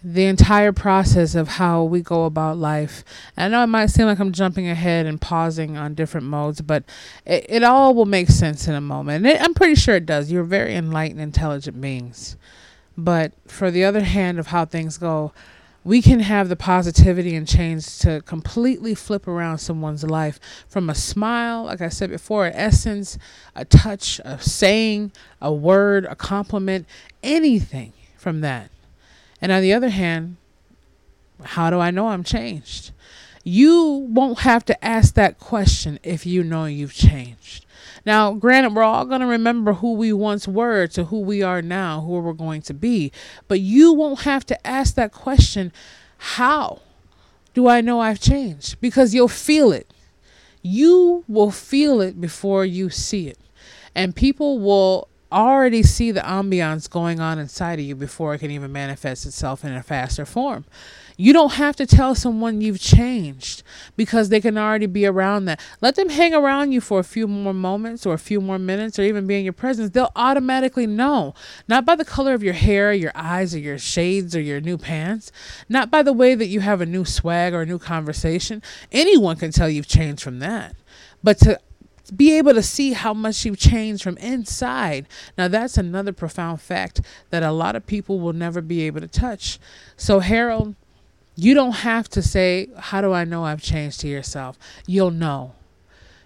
The 0.02 0.26
entire 0.26 0.72
process 0.72 1.34
of 1.34 1.48
how 1.48 1.82
we 1.82 2.02
go 2.02 2.24
about 2.24 2.56
life. 2.56 3.02
I 3.36 3.48
know 3.48 3.64
it 3.64 3.66
might 3.66 3.86
seem 3.86 4.06
like 4.06 4.20
I'm 4.20 4.32
jumping 4.32 4.68
ahead 4.68 5.06
and 5.06 5.20
pausing 5.20 5.76
on 5.76 5.94
different 5.94 6.26
modes, 6.26 6.60
but 6.60 6.84
it, 7.26 7.46
it 7.48 7.64
all 7.64 7.94
will 7.94 8.06
make 8.06 8.28
sense 8.28 8.68
in 8.68 8.74
a 8.74 8.80
moment. 8.80 9.26
It, 9.26 9.42
I'm 9.42 9.54
pretty 9.54 9.74
sure 9.74 9.96
it 9.96 10.06
does. 10.06 10.30
You're 10.30 10.44
very 10.44 10.74
enlightened, 10.76 11.20
intelligent 11.20 11.80
beings. 11.80 12.36
But 12.96 13.32
for 13.46 13.70
the 13.70 13.84
other 13.84 14.02
hand 14.02 14.38
of 14.38 14.48
how 14.48 14.64
things 14.64 14.98
go, 14.98 15.32
we 15.88 16.02
can 16.02 16.20
have 16.20 16.50
the 16.50 16.56
positivity 16.56 17.34
and 17.34 17.48
change 17.48 17.98
to 18.00 18.20
completely 18.26 18.94
flip 18.94 19.26
around 19.26 19.56
someone's 19.56 20.04
life 20.04 20.38
from 20.68 20.90
a 20.90 20.94
smile, 20.94 21.64
like 21.64 21.80
I 21.80 21.88
said 21.88 22.10
before, 22.10 22.44
an 22.44 22.52
essence, 22.54 23.16
a 23.56 23.64
touch, 23.64 24.20
a 24.22 24.38
saying, 24.38 25.12
a 25.40 25.50
word, 25.50 26.04
a 26.04 26.14
compliment, 26.14 26.86
anything 27.22 27.94
from 28.18 28.42
that. 28.42 28.70
And 29.40 29.50
on 29.50 29.62
the 29.62 29.72
other 29.72 29.88
hand, 29.88 30.36
how 31.42 31.70
do 31.70 31.78
I 31.78 31.90
know 31.90 32.08
I'm 32.08 32.22
changed? 32.22 32.90
You 33.42 34.06
won't 34.10 34.40
have 34.40 34.66
to 34.66 34.84
ask 34.84 35.14
that 35.14 35.38
question 35.38 35.98
if 36.02 36.26
you 36.26 36.44
know 36.44 36.66
you've 36.66 36.92
changed. 36.92 37.64
Now, 38.04 38.32
granted, 38.32 38.74
we're 38.74 38.82
all 38.82 39.04
going 39.04 39.20
to 39.20 39.26
remember 39.26 39.74
who 39.74 39.94
we 39.94 40.12
once 40.12 40.48
were 40.48 40.86
to 40.88 41.04
who 41.04 41.20
we 41.20 41.42
are 41.42 41.62
now, 41.62 42.00
who 42.00 42.12
we're 42.12 42.32
going 42.32 42.62
to 42.62 42.74
be. 42.74 43.12
But 43.46 43.60
you 43.60 43.92
won't 43.92 44.20
have 44.20 44.46
to 44.46 44.66
ask 44.66 44.94
that 44.94 45.12
question, 45.12 45.72
how 46.18 46.80
do 47.54 47.68
I 47.68 47.80
know 47.80 48.00
I've 48.00 48.20
changed? 48.20 48.80
Because 48.80 49.14
you'll 49.14 49.28
feel 49.28 49.72
it. 49.72 49.92
You 50.62 51.24
will 51.28 51.50
feel 51.50 52.00
it 52.00 52.20
before 52.20 52.64
you 52.64 52.90
see 52.90 53.28
it. 53.28 53.38
And 53.94 54.14
people 54.14 54.58
will 54.58 55.08
already 55.30 55.82
see 55.82 56.10
the 56.10 56.20
ambiance 56.20 56.88
going 56.88 57.20
on 57.20 57.38
inside 57.38 57.78
of 57.78 57.84
you 57.84 57.94
before 57.94 58.34
it 58.34 58.38
can 58.38 58.50
even 58.50 58.72
manifest 58.72 59.26
itself 59.26 59.64
in 59.64 59.72
a 59.72 59.82
faster 59.82 60.24
form. 60.24 60.64
You 61.20 61.32
don't 61.32 61.54
have 61.54 61.74
to 61.76 61.86
tell 61.86 62.14
someone 62.14 62.60
you've 62.60 62.78
changed 62.78 63.64
because 63.96 64.28
they 64.28 64.40
can 64.40 64.56
already 64.56 64.86
be 64.86 65.04
around 65.04 65.46
that. 65.46 65.60
Let 65.80 65.96
them 65.96 66.10
hang 66.10 66.32
around 66.32 66.70
you 66.70 66.80
for 66.80 67.00
a 67.00 67.04
few 67.04 67.26
more 67.26 67.52
moments 67.52 68.06
or 68.06 68.14
a 68.14 68.18
few 68.18 68.40
more 68.40 68.58
minutes 68.58 69.00
or 69.00 69.02
even 69.02 69.26
be 69.26 69.36
in 69.36 69.42
your 69.42 69.52
presence. 69.52 69.90
They'll 69.90 70.12
automatically 70.14 70.86
know. 70.86 71.34
Not 71.66 71.84
by 71.84 71.96
the 71.96 72.04
color 72.04 72.34
of 72.34 72.44
your 72.44 72.54
hair, 72.54 72.92
your 72.92 73.10
eyes, 73.16 73.52
or 73.52 73.58
your 73.58 73.78
shades, 73.78 74.36
or 74.36 74.40
your 74.40 74.60
new 74.60 74.78
pants. 74.78 75.32
Not 75.68 75.90
by 75.90 76.04
the 76.04 76.12
way 76.12 76.36
that 76.36 76.46
you 76.46 76.60
have 76.60 76.80
a 76.80 76.86
new 76.86 77.04
swag 77.04 77.52
or 77.52 77.62
a 77.62 77.66
new 77.66 77.80
conversation. 77.80 78.62
Anyone 78.92 79.38
can 79.38 79.50
tell 79.50 79.68
you've 79.68 79.88
changed 79.88 80.22
from 80.22 80.38
that. 80.38 80.76
But 81.24 81.38
to 81.40 81.58
be 82.14 82.38
able 82.38 82.54
to 82.54 82.62
see 82.62 82.92
how 82.92 83.12
much 83.12 83.44
you've 83.44 83.58
changed 83.58 84.04
from 84.04 84.16
inside. 84.18 85.06
Now, 85.36 85.48
that's 85.48 85.76
another 85.76 86.12
profound 86.12 86.60
fact 86.60 87.00
that 87.30 87.42
a 87.42 87.50
lot 87.50 87.74
of 87.74 87.86
people 87.86 88.20
will 88.20 88.32
never 88.32 88.60
be 88.62 88.82
able 88.82 89.00
to 89.00 89.08
touch. 89.08 89.58
So, 89.96 90.20
Harold, 90.20 90.76
you 91.38 91.54
don't 91.54 91.72
have 91.72 92.08
to 92.10 92.20
say, 92.20 92.68
How 92.76 93.00
do 93.00 93.12
I 93.12 93.24
know 93.24 93.44
I've 93.44 93.62
changed 93.62 94.00
to 94.00 94.08
yourself? 94.08 94.58
You'll 94.86 95.12
know. 95.12 95.54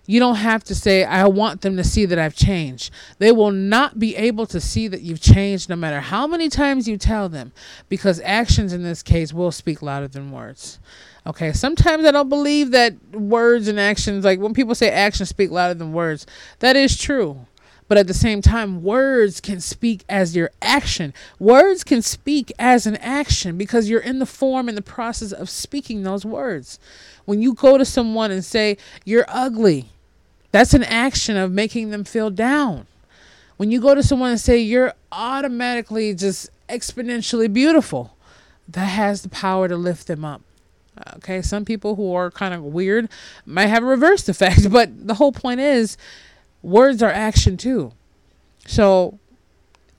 You 0.06 0.18
don't 0.18 0.36
have 0.36 0.64
to 0.64 0.74
say, 0.74 1.04
I 1.04 1.26
want 1.26 1.60
them 1.60 1.76
to 1.76 1.84
see 1.84 2.06
that 2.06 2.18
I've 2.18 2.34
changed. 2.34 2.90
They 3.18 3.30
will 3.30 3.52
not 3.52 3.98
be 3.98 4.16
able 4.16 4.46
to 4.46 4.60
see 4.60 4.88
that 4.88 5.02
you've 5.02 5.20
changed 5.20 5.68
no 5.68 5.76
matter 5.76 6.00
how 6.00 6.26
many 6.26 6.48
times 6.48 6.88
you 6.88 6.96
tell 6.96 7.28
them, 7.28 7.52
because 7.88 8.20
actions 8.24 8.72
in 8.72 8.82
this 8.82 9.02
case 9.02 9.32
will 9.32 9.52
speak 9.52 9.80
louder 9.80 10.08
than 10.08 10.32
words. 10.32 10.80
Okay, 11.24 11.52
sometimes 11.52 12.04
I 12.04 12.10
don't 12.10 12.28
believe 12.28 12.72
that 12.72 12.94
words 13.12 13.68
and 13.68 13.78
actions, 13.78 14.24
like 14.24 14.40
when 14.40 14.54
people 14.54 14.74
say 14.74 14.90
actions 14.90 15.28
speak 15.28 15.50
louder 15.50 15.74
than 15.74 15.92
words, 15.92 16.26
that 16.58 16.74
is 16.74 16.98
true. 16.98 17.46
But 17.92 17.98
at 17.98 18.06
the 18.06 18.14
same 18.14 18.40
time, 18.40 18.82
words 18.82 19.38
can 19.38 19.60
speak 19.60 20.02
as 20.08 20.34
your 20.34 20.50
action. 20.62 21.12
Words 21.38 21.84
can 21.84 22.00
speak 22.00 22.50
as 22.58 22.86
an 22.86 22.96
action 22.96 23.58
because 23.58 23.90
you're 23.90 24.00
in 24.00 24.18
the 24.18 24.24
form 24.24 24.66
and 24.66 24.78
the 24.78 24.80
process 24.80 25.30
of 25.30 25.50
speaking 25.50 26.02
those 26.02 26.24
words. 26.24 26.78
When 27.26 27.42
you 27.42 27.52
go 27.52 27.76
to 27.76 27.84
someone 27.84 28.30
and 28.30 28.42
say, 28.42 28.78
You're 29.04 29.26
ugly, 29.28 29.90
that's 30.52 30.72
an 30.72 30.84
action 30.84 31.36
of 31.36 31.52
making 31.52 31.90
them 31.90 32.04
feel 32.04 32.30
down. 32.30 32.86
When 33.58 33.70
you 33.70 33.78
go 33.78 33.94
to 33.94 34.02
someone 34.02 34.30
and 34.30 34.40
say, 34.40 34.56
You're 34.56 34.94
automatically 35.12 36.14
just 36.14 36.48
exponentially 36.70 37.52
beautiful, 37.52 38.16
that 38.70 38.86
has 38.86 39.20
the 39.20 39.28
power 39.28 39.68
to 39.68 39.76
lift 39.76 40.06
them 40.06 40.24
up. 40.24 40.40
Okay, 41.16 41.42
some 41.42 41.66
people 41.66 41.96
who 41.96 42.14
are 42.14 42.30
kind 42.30 42.54
of 42.54 42.62
weird 42.62 43.10
might 43.44 43.66
have 43.66 43.82
a 43.82 43.86
reversed 43.86 44.30
effect, 44.30 44.70
but 44.72 45.06
the 45.06 45.16
whole 45.16 45.32
point 45.32 45.60
is 45.60 45.98
words 46.62 47.02
are 47.02 47.10
action 47.10 47.56
too. 47.56 47.92
So, 48.66 49.18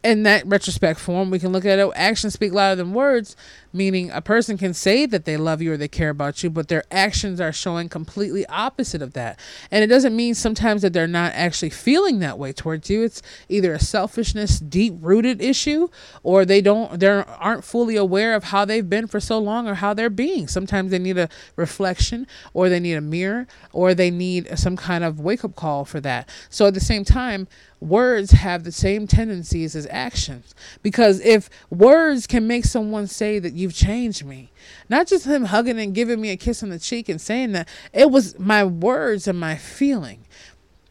in 0.04 0.24
that 0.24 0.46
retrospect 0.46 1.00
form, 1.00 1.30
we 1.30 1.40
can 1.40 1.52
look 1.52 1.66
at 1.66 1.80
it 1.80 1.92
actions 1.96 2.34
speak 2.34 2.54
louder 2.54 2.76
than 2.76 2.94
words 2.94 3.36
meaning 3.74 4.12
a 4.12 4.22
person 4.22 4.58
can 4.58 4.74
say 4.74 5.06
that 5.06 5.26
they 5.26 5.36
love 5.36 5.62
you 5.62 5.74
or 5.74 5.78
they 5.78 5.88
care 5.88 6.10
about 6.10 6.44
you, 6.44 6.50
but 6.50 6.68
their 6.68 6.84
actions 6.92 7.42
are 7.42 7.52
showing 7.52 7.90
completely 7.90 8.46
opposite 8.46 9.02
of 9.02 9.14
that. 9.14 9.40
And 9.72 9.84
it 9.84 9.88
doesn't 9.88 10.16
mean 10.16 10.36
sometimes 10.36 10.84
that 10.84 10.94
they're 10.94 11.08
not 11.08 11.34
actually 11.34 11.72
feeling 11.72 12.20
that 12.20 12.38
way 12.38 12.54
towards 12.54 12.90
you. 12.90 13.04
It's 13.04 13.22
either 13.50 13.74
a 13.74 13.80
selfishness, 13.80 14.60
deep 14.60 14.94
rooted 15.00 15.42
issue, 15.42 15.90
or 16.22 16.46
they 16.46 16.62
don't 16.62 17.00
they 17.00 17.08
aren't 17.08 17.64
fully 17.64 17.96
aware 17.96 18.36
of 18.36 18.46
how 18.46 18.66
they've 18.66 18.90
been 18.90 19.08
for 19.08 19.20
so 19.20 19.40
long 19.40 19.68
or 19.68 19.76
how 19.76 19.94
they're 19.94 20.10
being. 20.10 20.48
Sometimes 20.48 20.92
they 20.92 21.00
need 21.00 21.18
a 21.18 21.30
reflection 21.56 22.28
or 22.54 22.70
they 22.70 22.80
need 22.80 22.94
a 22.94 23.02
mirror 23.02 23.48
or 23.72 23.94
they 23.94 24.12
need 24.12 24.58
some 24.58 24.78
kind 24.78 25.04
of 25.04 25.20
wake 25.20 25.44
up 25.44 25.56
call 25.56 25.86
for 25.86 26.00
that. 26.02 26.30
So 26.50 26.68
at 26.68 26.74
the 26.74 26.80
same 26.80 27.04
time, 27.04 27.48
words 27.84 28.32
have 28.32 28.64
the 28.64 28.72
same 28.72 29.06
tendencies 29.08 29.76
as 29.76 29.88
actions 29.92 30.56
because 30.82 31.20
if 31.20 31.50
words 31.70 32.26
can 32.26 32.48
make 32.48 32.64
someone 32.66 33.08
say 33.08 33.40
that 33.40 33.54
you've 33.64 33.74
changed 33.74 34.24
me. 34.24 34.52
Not 34.90 35.08
just 35.08 35.26
him 35.26 35.46
hugging 35.46 35.80
and 35.80 35.96
giving 35.96 36.22
me 36.22 36.30
a 36.30 36.38
kiss 36.38 36.62
on 36.62 36.70
the 36.70 36.78
cheek 36.78 37.10
and 37.10 37.20
saying 37.20 37.54
that. 37.54 37.68
It 37.92 38.12
was 38.12 38.38
my 38.38 38.64
words 38.64 39.28
and 39.28 39.40
my 39.40 39.56
feeling. 39.56 40.26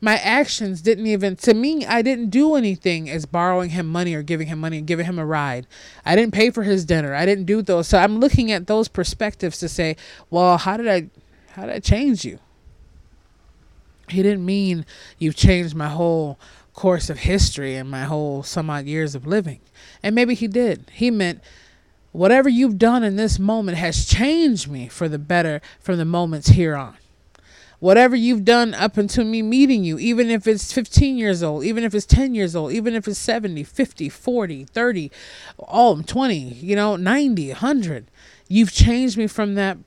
My 0.00 0.16
actions 0.16 0.82
didn't 0.82 1.06
even 1.06 1.36
to 1.36 1.54
me 1.54 1.86
i 1.86 2.02
didn't 2.02 2.30
do 2.30 2.56
anything 2.56 3.08
as 3.08 3.24
borrowing 3.24 3.70
him 3.70 3.86
money 3.86 4.14
or 4.14 4.22
giving 4.24 4.48
him 4.48 4.58
money 4.58 4.78
and 4.78 4.86
giving 4.86 5.06
him 5.06 5.16
a 5.16 5.24
ride. 5.24 5.68
I 6.04 6.16
didn't 6.16 6.34
pay 6.34 6.50
for 6.50 6.64
his 6.64 6.84
dinner. 6.84 7.14
I 7.14 7.24
didn't 7.24 7.44
do 7.44 7.62
those. 7.62 7.86
So 7.86 7.98
i'm 7.98 8.18
looking 8.18 8.50
at 8.50 8.66
those 8.66 8.88
perspectives 8.88 9.58
to 9.58 9.68
say 9.68 9.94
well 10.28 10.58
how 10.58 10.76
did 10.76 10.88
i 10.88 11.08
how 11.52 11.66
did 11.66 11.76
i 11.76 11.78
change 11.78 12.24
you? 12.24 12.40
He 14.08 14.24
didn't 14.24 14.44
mean 14.44 14.84
you've 15.18 15.36
changed 15.36 15.76
my 15.76 15.88
whole 15.88 16.36
course 16.74 17.10
of 17.10 17.18
history 17.18 17.76
and 17.76 17.88
my 17.88 18.04
whole 18.04 18.42
some 18.42 18.70
odd 18.70 18.86
years 18.86 19.14
of 19.14 19.24
living. 19.24 19.60
And 20.02 20.14
maybe 20.14 20.34
he 20.34 20.48
did. 20.48 20.90
He 20.92 21.10
meant 21.10 21.40
whatever 22.12 22.48
you've 22.48 22.78
done 22.78 23.02
in 23.02 23.16
this 23.16 23.38
moment 23.38 23.78
has 23.78 24.04
changed 24.04 24.70
me 24.70 24.86
for 24.88 25.08
the 25.08 25.18
better 25.18 25.60
from 25.80 25.98
the 25.98 26.04
moments 26.04 26.48
here 26.48 26.76
on. 26.76 26.96
Whatever 27.80 28.14
you've 28.14 28.44
done 28.44 28.74
up 28.74 28.96
until 28.96 29.24
me 29.24 29.42
meeting 29.42 29.82
you, 29.82 29.98
even 29.98 30.30
if 30.30 30.46
it's 30.46 30.72
15 30.72 31.18
years 31.18 31.42
old, 31.42 31.64
even 31.64 31.82
if 31.82 31.94
it's 31.96 32.06
10 32.06 32.32
years 32.32 32.54
old, 32.54 32.70
even 32.72 32.94
if 32.94 33.08
it's 33.08 33.18
70, 33.18 33.64
50, 33.64 34.08
40, 34.08 34.64
30, 34.66 35.10
all 35.58 36.00
20, 36.00 36.36
you 36.38 36.76
know, 36.76 36.94
90, 36.94 37.48
100, 37.48 38.06
you've 38.46 38.70
changed 38.70 39.18
me 39.18 39.26
from 39.26 39.56
that 39.56 39.78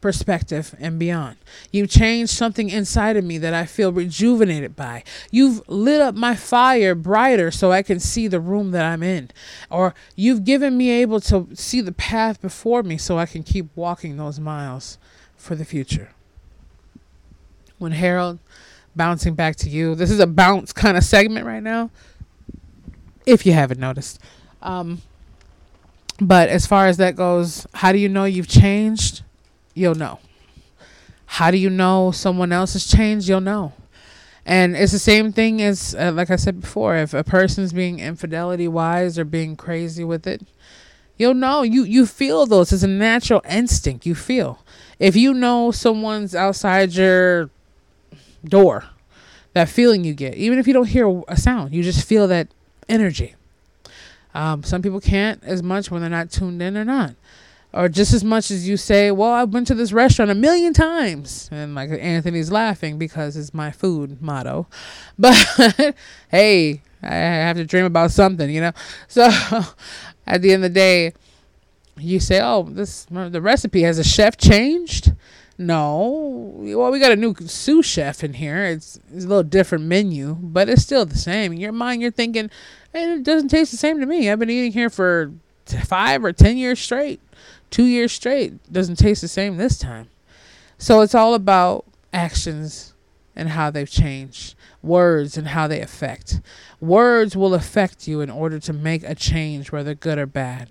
perspective 0.00 0.74
and 0.78 0.98
beyond. 0.98 1.36
You've 1.70 1.90
changed 1.90 2.32
something 2.32 2.70
inside 2.70 3.16
of 3.16 3.24
me 3.24 3.38
that 3.38 3.54
I 3.54 3.66
feel 3.66 3.92
rejuvenated 3.92 4.74
by. 4.74 5.04
You've 5.30 5.66
lit 5.68 6.00
up 6.00 6.14
my 6.14 6.34
fire 6.34 6.94
brighter 6.94 7.50
so 7.50 7.70
I 7.72 7.82
can 7.82 8.00
see 8.00 8.26
the 8.26 8.40
room 8.40 8.70
that 8.70 8.84
I'm 8.84 9.02
in. 9.02 9.30
Or 9.70 9.94
you've 10.16 10.44
given 10.44 10.76
me 10.76 10.90
able 10.90 11.20
to 11.22 11.48
see 11.54 11.80
the 11.80 11.92
path 11.92 12.40
before 12.40 12.82
me 12.82 12.96
so 12.96 13.18
I 13.18 13.26
can 13.26 13.42
keep 13.42 13.68
walking 13.76 14.16
those 14.16 14.40
miles 14.40 14.98
for 15.36 15.54
the 15.54 15.64
future. 15.64 16.10
When 17.78 17.92
Harold 17.92 18.38
bouncing 18.96 19.34
back 19.34 19.56
to 19.56 19.70
you, 19.70 19.94
this 19.94 20.10
is 20.10 20.20
a 20.20 20.26
bounce 20.26 20.72
kind 20.72 20.96
of 20.96 21.04
segment 21.04 21.46
right 21.46 21.62
now. 21.62 21.90
If 23.26 23.44
you 23.46 23.52
haven't 23.52 23.80
noticed. 23.80 24.18
Um 24.62 25.02
but 26.22 26.50
as 26.50 26.66
far 26.66 26.86
as 26.86 26.98
that 26.98 27.16
goes, 27.16 27.66
how 27.72 27.92
do 27.92 27.98
you 27.98 28.08
know 28.08 28.24
you've 28.24 28.48
changed? 28.48 29.22
You'll 29.80 29.94
know. 29.94 30.20
How 31.26 31.50
do 31.50 31.56
you 31.56 31.70
know 31.70 32.10
someone 32.10 32.52
else 32.52 32.74
has 32.74 32.86
changed? 32.86 33.28
You'll 33.28 33.40
know. 33.40 33.72
And 34.44 34.76
it's 34.76 34.92
the 34.92 34.98
same 34.98 35.32
thing 35.32 35.62
as, 35.62 35.94
uh, 35.94 36.12
like 36.12 36.30
I 36.30 36.36
said 36.36 36.60
before, 36.60 36.96
if 36.96 37.14
a 37.14 37.22
person's 37.22 37.72
being 37.72 37.98
infidelity 37.98 38.68
wise 38.68 39.18
or 39.18 39.24
being 39.24 39.54
crazy 39.56 40.02
with 40.02 40.26
it, 40.26 40.42
you'll 41.16 41.34
know. 41.34 41.62
You 41.62 41.84
you 41.84 42.06
feel 42.06 42.46
those. 42.46 42.72
It's 42.72 42.82
a 42.82 42.88
natural 42.88 43.42
instinct. 43.48 44.06
You 44.06 44.14
feel. 44.14 44.64
If 44.98 45.14
you 45.16 45.34
know 45.34 45.70
someone's 45.70 46.34
outside 46.34 46.94
your 46.94 47.50
door, 48.44 48.84
that 49.52 49.68
feeling 49.68 50.04
you 50.04 50.14
get, 50.14 50.34
even 50.34 50.58
if 50.58 50.66
you 50.66 50.72
don't 50.72 50.88
hear 50.88 51.22
a 51.28 51.36
sound, 51.36 51.74
you 51.74 51.82
just 51.82 52.06
feel 52.06 52.26
that 52.28 52.48
energy. 52.88 53.34
Um, 54.34 54.62
some 54.62 54.82
people 54.82 55.00
can't 55.00 55.42
as 55.44 55.62
much 55.62 55.90
when 55.90 56.00
they're 56.00 56.10
not 56.10 56.30
tuned 56.30 56.62
in 56.62 56.76
or 56.76 56.84
not. 56.84 57.14
Or 57.72 57.88
just 57.88 58.12
as 58.12 58.24
much 58.24 58.50
as 58.50 58.68
you 58.68 58.76
say, 58.76 59.10
well, 59.12 59.30
I've 59.30 59.50
been 59.50 59.64
to 59.66 59.74
this 59.74 59.92
restaurant 59.92 60.30
a 60.30 60.34
million 60.34 60.72
times. 60.72 61.48
And 61.52 61.74
like 61.74 61.90
Anthony's 61.90 62.50
laughing 62.50 62.98
because 62.98 63.36
it's 63.36 63.54
my 63.54 63.70
food 63.70 64.20
motto. 64.20 64.66
But 65.18 65.94
hey, 66.28 66.82
I 67.02 67.14
have 67.14 67.56
to 67.56 67.64
dream 67.64 67.84
about 67.84 68.10
something, 68.10 68.50
you 68.50 68.60
know? 68.60 68.72
So 69.08 69.30
at 70.26 70.42
the 70.42 70.52
end 70.52 70.64
of 70.64 70.70
the 70.70 70.74
day, 70.74 71.12
you 71.96 72.18
say, 72.18 72.40
oh, 72.40 72.64
this 72.64 73.06
the 73.10 73.40
recipe 73.40 73.82
has 73.82 73.98
a 73.98 74.04
chef 74.04 74.36
changed? 74.36 75.12
No. 75.58 76.54
Well, 76.56 76.90
we 76.90 76.98
got 76.98 77.12
a 77.12 77.16
new 77.16 77.34
sous 77.46 77.84
chef 77.84 78.24
in 78.24 78.32
here. 78.32 78.64
It's, 78.64 78.98
it's 79.12 79.26
a 79.26 79.28
little 79.28 79.42
different 79.42 79.84
menu, 79.84 80.34
but 80.40 80.70
it's 80.70 80.82
still 80.82 81.04
the 81.04 81.18
same. 81.18 81.52
In 81.52 81.60
your 81.60 81.72
mind, 81.72 82.00
you're 82.00 82.10
thinking, 82.10 82.50
hey, 82.94 83.12
it 83.12 83.22
doesn't 83.24 83.48
taste 83.48 83.70
the 83.70 83.76
same 83.76 84.00
to 84.00 84.06
me. 84.06 84.30
I've 84.30 84.38
been 84.38 84.48
eating 84.48 84.72
here 84.72 84.88
for 84.88 85.32
five 85.72 86.24
or 86.24 86.32
ten 86.32 86.56
years 86.56 86.78
straight 86.78 87.20
two 87.70 87.84
years 87.84 88.12
straight 88.12 88.72
doesn't 88.72 88.96
taste 88.96 89.22
the 89.22 89.28
same 89.28 89.56
this 89.56 89.78
time. 89.78 90.08
So 90.78 91.00
it's 91.00 91.14
all 91.14 91.34
about 91.34 91.84
actions 92.12 92.94
and 93.36 93.50
how 93.50 93.70
they've 93.70 93.90
changed, 93.90 94.54
words 94.82 95.36
and 95.36 95.48
how 95.48 95.68
they 95.68 95.80
affect. 95.80 96.40
Words 96.80 97.36
will 97.36 97.54
affect 97.54 98.08
you 98.08 98.20
in 98.20 98.30
order 98.30 98.58
to 98.60 98.72
make 98.72 99.02
a 99.04 99.14
change, 99.14 99.72
whether 99.72 99.94
good 99.94 100.18
or 100.18 100.26
bad. 100.26 100.70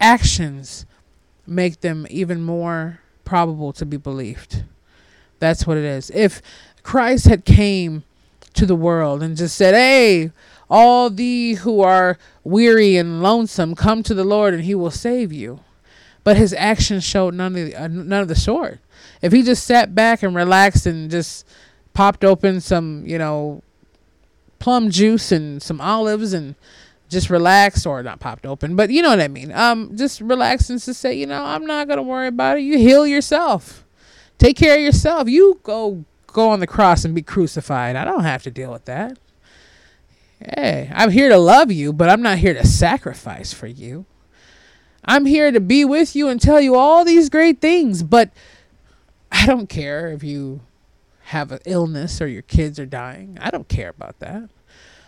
Actions 0.00 0.86
make 1.46 1.80
them 1.80 2.06
even 2.10 2.42
more 2.42 3.00
probable 3.24 3.72
to 3.72 3.86
be 3.86 3.96
believed. 3.96 4.64
That's 5.38 5.66
what 5.66 5.76
it 5.76 5.84
is. 5.84 6.10
If 6.10 6.42
Christ 6.82 7.26
had 7.26 7.44
came 7.44 8.04
to 8.54 8.66
the 8.66 8.76
world 8.76 9.22
and 9.22 9.36
just 9.36 9.56
said, 9.56 9.74
"Hey, 9.74 10.30
all 10.68 11.10
thee 11.10 11.54
who 11.54 11.80
are 11.80 12.18
weary 12.44 12.96
and 12.96 13.22
lonesome, 13.22 13.74
come 13.74 14.02
to 14.02 14.14
the 14.14 14.24
Lord 14.24 14.54
and 14.54 14.64
he 14.64 14.74
will 14.74 14.90
save 14.90 15.32
you." 15.32 15.60
but 16.26 16.36
his 16.36 16.52
actions 16.54 17.04
showed 17.04 17.34
none 17.34 17.54
of 17.54 17.66
the, 17.66 17.74
uh, 17.76 17.86
none 17.86 18.20
of 18.20 18.26
the 18.26 18.34
sort. 18.34 18.80
If 19.22 19.30
he 19.30 19.44
just 19.44 19.64
sat 19.64 19.94
back 19.94 20.24
and 20.24 20.34
relaxed 20.34 20.84
and 20.84 21.08
just 21.08 21.46
popped 21.94 22.24
open 22.24 22.60
some, 22.60 23.04
you 23.06 23.16
know, 23.16 23.62
plum 24.58 24.90
juice 24.90 25.30
and 25.30 25.62
some 25.62 25.80
olives 25.80 26.32
and 26.32 26.56
just 27.08 27.30
relaxed 27.30 27.86
or 27.86 28.02
not 28.02 28.18
popped 28.18 28.44
open, 28.44 28.74
but 28.74 28.90
you 28.90 29.02
know 29.02 29.10
what 29.10 29.20
I 29.20 29.28
mean. 29.28 29.52
Um, 29.52 29.96
just 29.96 30.20
relax 30.20 30.68
and 30.68 30.82
just 30.82 31.00
say, 31.00 31.14
you 31.14 31.28
know, 31.28 31.44
I'm 31.44 31.64
not 31.64 31.86
gonna 31.86 32.02
worry 32.02 32.26
about 32.26 32.58
it. 32.58 32.62
You 32.62 32.76
heal 32.76 33.06
yourself. 33.06 33.84
Take 34.36 34.56
care 34.56 34.74
of 34.74 34.82
yourself. 34.82 35.28
You 35.28 35.60
go 35.62 36.04
go 36.26 36.48
on 36.48 36.58
the 36.58 36.66
cross 36.66 37.04
and 37.04 37.14
be 37.14 37.22
crucified. 37.22 37.94
I 37.94 38.04
don't 38.04 38.24
have 38.24 38.42
to 38.42 38.50
deal 38.50 38.72
with 38.72 38.86
that. 38.86 39.16
Hey, 40.38 40.90
I'm 40.94 41.10
here 41.10 41.28
to 41.30 41.38
love 41.38 41.72
you, 41.72 41.92
but 41.92 42.08
I'm 42.08 42.22
not 42.22 42.38
here 42.38 42.54
to 42.54 42.66
sacrifice 42.66 43.52
for 43.52 43.66
you. 43.66 44.04
I'm 45.04 45.24
here 45.24 45.50
to 45.50 45.60
be 45.60 45.84
with 45.84 46.14
you 46.14 46.28
and 46.28 46.40
tell 46.40 46.60
you 46.60 46.74
all 46.74 47.04
these 47.04 47.28
great 47.30 47.60
things, 47.60 48.02
but 48.02 48.30
I 49.30 49.46
don't 49.46 49.68
care 49.68 50.08
if 50.08 50.22
you 50.22 50.60
have 51.24 51.52
an 51.52 51.60
illness 51.64 52.20
or 52.20 52.26
your 52.26 52.42
kids 52.42 52.78
are 52.78 52.86
dying. 52.86 53.38
I 53.40 53.50
don't 53.50 53.68
care 53.68 53.88
about 53.88 54.18
that. 54.18 54.48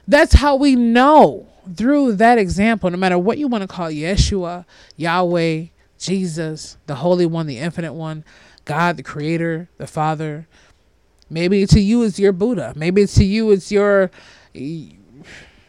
That's 0.06 0.34
how 0.34 0.56
we 0.56 0.74
know 0.74 1.48
through 1.76 2.14
that 2.14 2.38
example, 2.38 2.90
no 2.90 2.96
matter 2.96 3.18
what 3.18 3.38
you 3.38 3.48
want 3.48 3.62
to 3.62 3.68
call 3.68 3.90
Yeshua, 3.90 4.64
Yahweh, 4.96 5.66
Jesus, 5.98 6.78
the 6.86 6.96
Holy 6.96 7.26
One, 7.26 7.46
the 7.46 7.58
Infinite 7.58 7.92
One, 7.92 8.24
God, 8.64 8.96
the 8.96 9.02
Creator, 9.02 9.68
the 9.76 9.86
Father. 9.86 10.48
Maybe 11.28 11.66
to 11.66 11.80
you 11.80 12.02
it's 12.04 12.18
your 12.18 12.32
Buddha. 12.32 12.72
Maybe 12.74 13.06
to 13.06 13.24
you 13.24 13.50
it's 13.50 13.70
your 13.70 14.10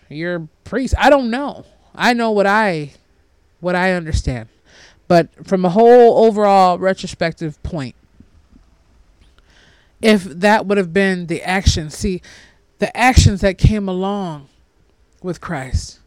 your 0.09 0.47
priest. 0.63 0.95
I 0.97 1.09
don't 1.09 1.29
know. 1.29 1.65
I 1.95 2.13
know 2.13 2.31
what 2.31 2.45
I 2.45 2.93
what 3.59 3.75
I 3.75 3.93
understand. 3.93 4.49
But 5.07 5.47
from 5.47 5.65
a 5.65 5.69
whole 5.69 6.25
overall 6.25 6.77
retrospective 6.77 7.61
point, 7.63 7.95
if 10.01 10.23
that 10.23 10.65
would 10.65 10.77
have 10.77 10.93
been 10.93 11.27
the 11.27 11.41
action, 11.43 11.89
see, 11.89 12.21
the 12.77 12.95
actions 12.95 13.41
that 13.41 13.57
came 13.57 13.89
along 13.89 14.47
with 15.21 15.41
Christ 15.41 15.99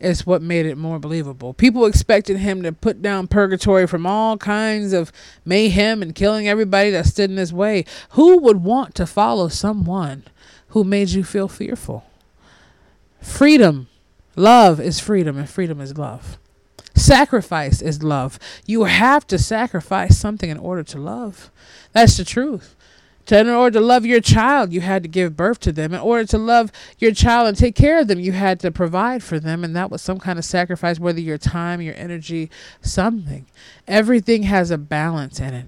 is 0.00 0.26
what 0.26 0.42
made 0.42 0.66
it 0.66 0.76
more 0.76 0.98
believable. 0.98 1.54
People 1.54 1.86
expected 1.86 2.36
him 2.36 2.62
to 2.62 2.72
put 2.72 3.00
down 3.00 3.26
purgatory 3.26 3.86
from 3.86 4.04
all 4.04 4.36
kinds 4.36 4.92
of 4.92 5.12
mayhem 5.44 6.02
and 6.02 6.14
killing 6.14 6.48
everybody 6.48 6.90
that 6.90 7.06
stood 7.06 7.30
in 7.30 7.36
his 7.36 7.52
way. 7.52 7.84
Who 8.10 8.38
would 8.38 8.62
want 8.62 8.94
to 8.96 9.06
follow 9.06 9.48
someone 9.48 10.24
who 10.68 10.84
made 10.84 11.10
you 11.10 11.24
feel 11.24 11.48
fearful? 11.48 12.04
Freedom, 13.24 13.88
love 14.36 14.78
is 14.78 15.00
freedom, 15.00 15.38
and 15.38 15.48
freedom 15.48 15.80
is 15.80 15.96
love. 15.96 16.38
Sacrifice 16.94 17.82
is 17.82 18.02
love. 18.02 18.38
You 18.66 18.84
have 18.84 19.26
to 19.28 19.38
sacrifice 19.38 20.16
something 20.18 20.50
in 20.50 20.58
order 20.58 20.84
to 20.84 20.98
love. 20.98 21.50
That's 21.92 22.18
the 22.18 22.24
truth. 22.24 22.76
To, 23.26 23.40
in 23.40 23.48
order 23.48 23.80
to 23.80 23.84
love 23.84 24.04
your 24.04 24.20
child, 24.20 24.72
you 24.72 24.82
had 24.82 25.02
to 25.02 25.08
give 25.08 25.36
birth 25.36 25.58
to 25.60 25.72
them. 25.72 25.94
In 25.94 26.00
order 26.00 26.26
to 26.26 26.38
love 26.38 26.70
your 26.98 27.12
child 27.12 27.48
and 27.48 27.56
take 27.56 27.74
care 27.74 27.98
of 27.98 28.08
them, 28.08 28.20
you 28.20 28.32
had 28.32 28.60
to 28.60 28.70
provide 28.70 29.22
for 29.22 29.40
them. 29.40 29.64
And 29.64 29.74
that 29.74 29.90
was 29.90 30.02
some 30.02 30.20
kind 30.20 30.38
of 30.38 30.44
sacrifice, 30.44 31.00
whether 31.00 31.20
your 31.20 31.38
time, 31.38 31.80
your 31.80 31.94
energy, 31.96 32.50
something. 32.82 33.46
Everything 33.88 34.44
has 34.44 34.70
a 34.70 34.78
balance 34.78 35.40
in 35.40 35.54
it. 35.54 35.66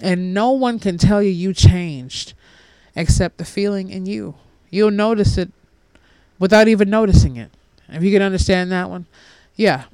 And 0.00 0.32
no 0.32 0.52
one 0.52 0.78
can 0.78 0.96
tell 0.96 1.22
you 1.22 1.30
you 1.30 1.52
changed 1.52 2.32
except 2.96 3.36
the 3.36 3.44
feeling 3.44 3.90
in 3.90 4.06
you. 4.06 4.36
You'll 4.70 4.90
notice 4.90 5.36
it 5.36 5.52
without 6.38 6.68
even 6.68 6.90
noticing 6.90 7.36
it. 7.36 7.50
If 7.88 8.02
you 8.02 8.12
can 8.12 8.22
understand 8.22 8.70
that 8.72 8.90
one, 8.90 9.06
yeah 9.56 9.84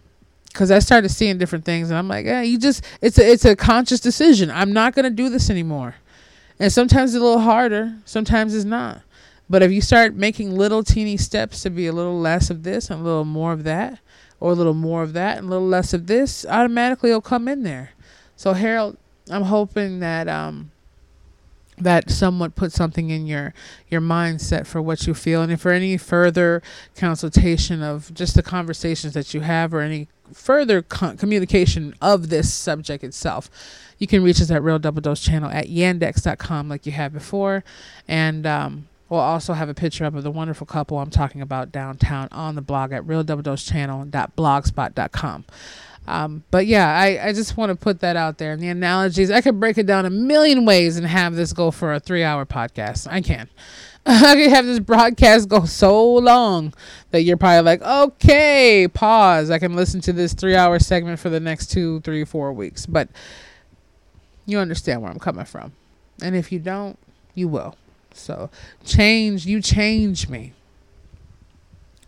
because 0.54 0.70
I 0.70 0.78
started 0.78 1.08
seeing 1.08 1.36
different 1.36 1.64
things, 1.64 1.90
and 1.90 1.98
I'm 1.98 2.06
like, 2.06 2.24
yeah, 2.24 2.40
you 2.42 2.58
just 2.58 2.84
it's 3.02 3.18
a 3.18 3.28
it's 3.30 3.44
a 3.44 3.56
conscious 3.56 3.98
decision. 3.98 4.50
I'm 4.50 4.72
not 4.72 4.94
gonna 4.94 5.10
do 5.10 5.28
this 5.28 5.50
anymore, 5.50 5.96
and 6.60 6.72
sometimes 6.72 7.12
it's 7.12 7.20
a 7.20 7.24
little 7.24 7.40
harder, 7.40 7.96
sometimes 8.04 8.54
it's 8.54 8.64
not. 8.64 9.02
But 9.50 9.62
if 9.62 9.72
you 9.72 9.82
start 9.82 10.14
making 10.14 10.56
little 10.56 10.84
teeny 10.84 11.16
steps 11.16 11.62
to 11.62 11.70
be 11.70 11.88
a 11.88 11.92
little 11.92 12.18
less 12.18 12.50
of 12.50 12.62
this 12.62 12.88
and 12.88 13.00
a 13.00 13.04
little 13.04 13.24
more 13.24 13.52
of 13.52 13.64
that, 13.64 13.98
or 14.38 14.52
a 14.52 14.54
little 14.54 14.74
more 14.74 15.02
of 15.02 15.12
that 15.14 15.38
and 15.38 15.48
a 15.48 15.50
little 15.50 15.66
less 15.66 15.92
of 15.92 16.06
this, 16.06 16.46
automatically 16.46 17.10
it'll 17.10 17.20
come 17.20 17.48
in 17.48 17.64
there. 17.64 17.90
So 18.36 18.52
Harold, 18.52 18.96
I'm 19.28 19.42
hoping 19.42 19.98
that 20.00 20.28
um 20.28 20.70
that 21.78 22.10
somewhat 22.10 22.54
put 22.54 22.72
something 22.72 23.10
in 23.10 23.26
your 23.26 23.52
your 23.88 24.00
mindset 24.00 24.66
for 24.66 24.80
what 24.80 25.06
you 25.06 25.14
feel 25.14 25.42
and 25.42 25.52
if 25.52 25.60
for 25.60 25.72
any 25.72 25.96
further 25.96 26.62
consultation 26.96 27.82
of 27.82 28.12
just 28.14 28.34
the 28.34 28.42
conversations 28.42 29.14
that 29.14 29.34
you 29.34 29.40
have 29.40 29.74
or 29.74 29.80
any 29.80 30.08
further 30.32 30.82
con- 30.82 31.16
communication 31.16 31.94
of 32.00 32.28
this 32.28 32.52
subject 32.52 33.04
itself, 33.04 33.48
you 33.98 34.06
can 34.06 34.22
reach 34.22 34.40
us 34.40 34.50
at 34.50 34.62
Real 34.62 34.78
Double 34.78 35.00
Dose 35.00 35.20
Channel 35.20 35.50
at 35.50 35.66
yandex.com 35.66 36.68
like 36.68 36.86
you 36.86 36.92
have 36.92 37.12
before. 37.12 37.64
And 38.08 38.46
um, 38.46 38.86
we'll 39.08 39.18
also 39.20 39.54
have 39.54 39.68
a 39.68 39.74
picture 39.74 40.04
up 40.04 40.14
of 40.14 40.22
the 40.22 40.30
wonderful 40.30 40.66
couple 40.66 40.98
I'm 40.98 41.10
talking 41.10 41.42
about 41.42 41.72
downtown 41.72 42.28
on 42.32 42.54
the 42.54 42.62
blog 42.62 42.92
at 42.92 43.02
realdoubledosechannel.blogspot.com. 43.04 45.44
Um, 46.06 46.44
but 46.50 46.66
yeah, 46.66 46.98
I, 46.98 47.28
I 47.28 47.32
just 47.32 47.56
want 47.56 47.70
to 47.70 47.76
put 47.76 48.00
that 48.00 48.16
out 48.16 48.38
there. 48.38 48.52
And 48.52 48.62
the 48.62 48.68
analogies, 48.68 49.30
I 49.30 49.40
could 49.40 49.58
break 49.58 49.78
it 49.78 49.86
down 49.86 50.04
a 50.04 50.10
million 50.10 50.64
ways 50.64 50.96
and 50.96 51.06
have 51.06 51.34
this 51.34 51.52
go 51.52 51.70
for 51.70 51.94
a 51.94 52.00
three 52.00 52.22
hour 52.22 52.44
podcast. 52.44 53.10
I 53.10 53.20
can. 53.20 53.48
I 54.06 54.34
can 54.34 54.50
have 54.50 54.66
this 54.66 54.80
broadcast 54.80 55.48
go 55.48 55.64
so 55.64 56.14
long 56.14 56.74
that 57.10 57.22
you're 57.22 57.38
probably 57.38 57.62
like, 57.62 57.80
okay, 57.80 58.86
pause. 58.92 59.50
I 59.50 59.58
can 59.58 59.74
listen 59.74 60.02
to 60.02 60.12
this 60.12 60.34
three 60.34 60.54
hour 60.54 60.78
segment 60.78 61.18
for 61.18 61.30
the 61.30 61.40
next 61.40 61.70
two, 61.70 62.00
three, 62.00 62.24
four 62.24 62.52
weeks. 62.52 62.84
But 62.84 63.08
you 64.44 64.58
understand 64.58 65.00
where 65.00 65.10
I'm 65.10 65.18
coming 65.18 65.46
from. 65.46 65.72
And 66.22 66.36
if 66.36 66.52
you 66.52 66.58
don't, 66.58 66.98
you 67.34 67.48
will. 67.48 67.76
So 68.12 68.50
change, 68.84 69.46
you 69.46 69.62
change 69.62 70.28
me. 70.28 70.52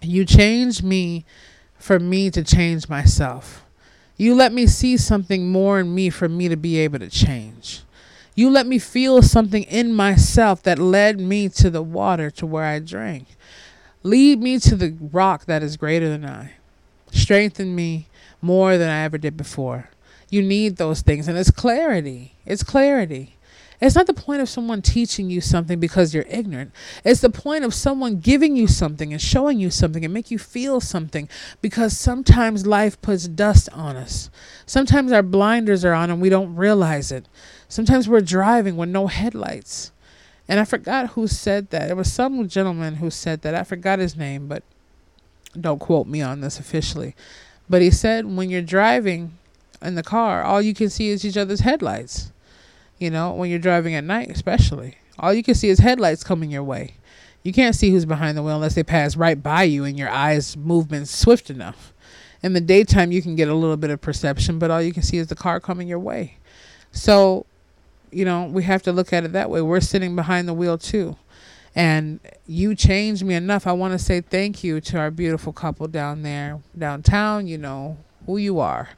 You 0.03 0.27
change 0.27 0.83
me 0.83 1.25
for 1.79 1.99
me 1.99 2.31
to 2.31 2.45
change 2.45 2.89
myself. 2.89 3.66
You 4.17 4.35
let 4.35 4.53
me 4.53 4.67
see 4.67 4.97
something 4.97 5.51
more 5.51 5.79
in 5.81 5.95
me 5.95 6.11
for 6.11 6.29
me 6.29 6.49
to 6.49 6.57
be 6.57 6.79
able 6.79 6.99
to 7.01 7.11
change. 7.11 7.83
You 8.35 8.51
let 8.51 8.67
me 8.67 8.79
feel 8.79 9.23
something 9.23 9.63
in 9.65 9.93
myself 9.93 10.63
that 10.63 10.79
led 10.79 11.21
me 11.21 11.49
to 11.51 11.71
the 11.71 11.83
water 11.83 12.31
to 12.33 12.47
where 12.47 12.65
I 12.65 12.79
drank. 12.79 13.29
Lead 14.03 14.41
me 14.41 14.59
to 14.61 14.77
the 14.77 14.95
rock 15.13 15.47
that 15.47 15.63
is 15.63 15.77
greater 15.77 16.09
than 16.09 16.25
I. 16.25 16.53
Strengthen 17.11 17.75
me 17.75 18.09
more 18.43 18.77
than 18.79 18.91
I 18.91 19.03
ever 19.05 19.19
did 19.19 19.37
before. 19.37 19.91
You 20.29 20.43
need 20.43 20.77
those 20.77 21.03
things, 21.03 21.29
and 21.29 21.39
it's 21.39 21.51
clarity. 21.51 22.35
It's 22.45 22.63
clarity. 22.63 23.36
It's 23.81 23.95
not 23.95 24.07
the 24.07 24.15
point 24.15 24.41
of 24.41 24.49
someone 24.49 24.81
teaching 24.81 25.29
you 25.29 25.41
something 25.41 25.79
because 25.79 26.15
you're 26.15 26.25
ignorant. 26.29 26.73
It's 27.05 27.21
the 27.21 27.31
point 27.31 27.65
of 27.65 27.75
someone 27.75 28.21
giving 28.21 28.57
you 28.57 28.67
something 28.67 29.13
and 29.13 29.21
showing 29.21 29.61
you 29.61 29.71
something 29.71 30.05
and 30.05 30.15
make 30.15 30.31
you 30.31 30.39
feel 30.39 30.81
something 30.81 31.29
because 31.61 31.97
sometimes 31.97 32.67
life 32.67 33.01
puts 33.03 33.29
dust 33.29 33.69
on 33.73 33.97
us. 33.97 34.31
Sometimes 34.65 35.13
our 35.13 35.23
blinders 35.23 35.85
are 35.85 35.93
on 35.93 36.11
and 36.11 36.21
we 36.21 36.31
don't 36.31 36.57
realize 36.57 37.13
it. 37.13 37.27
Sometimes 37.69 38.09
we're 38.09 38.21
driving 38.21 38.77
with 38.77 38.89
no 38.89 39.09
headlights. 39.09 39.93
And 40.49 40.61
I 40.61 40.65
forgot 40.65 41.11
who 41.11 41.27
said 41.27 41.71
that. 41.71 41.91
It 41.91 41.97
was 41.97 42.13
some 42.13 42.49
gentleman 42.49 42.97
who 42.97 43.11
said 43.11 43.43
that. 43.43 43.55
I 43.55 43.65
forgot 43.65 43.99
his 43.99 44.17
name, 44.17 44.47
but 44.47 44.63
don't 45.61 45.81
quote 45.81 46.07
me 46.07 46.23
on 46.23 46.41
this 46.41 46.59
officially. 46.59 47.15
But 47.69 47.83
he 47.83 47.91
said 47.91 48.25
when 48.25 48.49
you're 48.49 48.63
driving 48.63 49.37
in 49.83 49.97
the 49.97 50.03
car, 50.03 50.43
all 50.43 50.63
you 50.63 50.73
can 50.73 50.89
see 50.89 51.09
is 51.09 51.25
each 51.25 51.37
other's 51.37 51.61
headlights. 51.61 52.31
You 52.99 53.11
know, 53.11 53.33
when 53.33 53.51
you're 53.51 53.59
driving 53.59 53.95
at 53.95 54.05
night, 54.05 54.31
especially, 54.31 54.97
all 55.19 55.35
you 55.35 55.43
can 55.43 55.55
see 55.55 55.69
is 55.69 55.81
headlights 55.81 56.25
coming 56.25 56.51
your 56.51 56.65
way. 56.65 56.95
You 57.43 57.53
can't 57.53 57.77
see 57.77 57.91
who's 57.91 58.07
behind 58.07 58.37
the 58.37 58.43
wheel 58.43 58.57
unless 58.57 58.75
they 58.75 58.83
pass 58.83 59.17
right 59.17 59.41
by 59.41 59.65
you 59.65 59.85
and 59.85 59.99
your 59.99 60.09
eyes 60.09 60.57
movement 60.57 61.09
swift 61.09 61.51
enough. 61.51 61.93
In 62.43 62.55
the 62.55 62.61
daytime, 62.61 63.13
you 63.13 63.23
can 63.23 63.37
get 63.37 63.49
a 63.49 63.55
little 63.55 63.77
bit 63.77 63.91
of 63.91 64.01
perception, 64.01 64.59
but 64.59 64.71
all 64.71 64.83
you 64.83 64.93
can 64.93 65.03
see 65.03 65.19
is 65.19 65.29
the 65.29 65.35
car 65.35 65.61
coming 65.61 65.89
your 65.89 65.99
way. 65.99 66.39
So, 66.93 67.47
you 68.11 68.25
know, 68.25 68.47
we 68.47 68.63
have 68.65 68.83
to 68.83 68.93
look 68.93 69.13
at 69.13 69.25
it 69.25 69.33
that 69.33 69.51
way. 69.51 69.63
We're 69.63 69.81
sitting 69.81 70.17
behind 70.17 70.49
the 70.49 70.55
wheel 70.55 70.79
too. 70.79 71.17
And 71.75 72.21
you 72.47 72.75
changed 72.75 73.23
me 73.25 73.35
enough. 73.35 73.67
I 73.67 73.73
want 73.73 73.93
to 73.93 73.99
say 73.99 74.23
thank 74.23 74.65
you 74.65 74.81
to 74.81 74.99
our 74.99 75.11
beautiful 75.11 75.53
couple 75.53 75.87
down 75.87 76.23
there, 76.23 76.61
downtown. 76.77 77.47
You 77.47 77.59
know 77.59 77.99
who 78.25 78.39
you 78.39 78.59
are. 78.59 78.89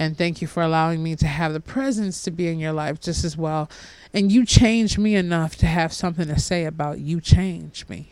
And 0.00 0.16
thank 0.16 0.40
you 0.40 0.48
for 0.48 0.62
allowing 0.62 1.02
me 1.02 1.14
to 1.16 1.26
have 1.26 1.52
the 1.52 1.60
presence 1.60 2.22
to 2.22 2.30
be 2.30 2.48
in 2.48 2.58
your 2.58 2.72
life 2.72 3.02
just 3.02 3.22
as 3.22 3.36
well. 3.36 3.68
And 4.14 4.32
you 4.32 4.46
changed 4.46 4.96
me 4.96 5.14
enough 5.14 5.56
to 5.56 5.66
have 5.66 5.92
something 5.92 6.26
to 6.26 6.40
say 6.40 6.64
about 6.64 7.00
you 7.00 7.20
changed 7.20 7.90
me. 7.90 8.10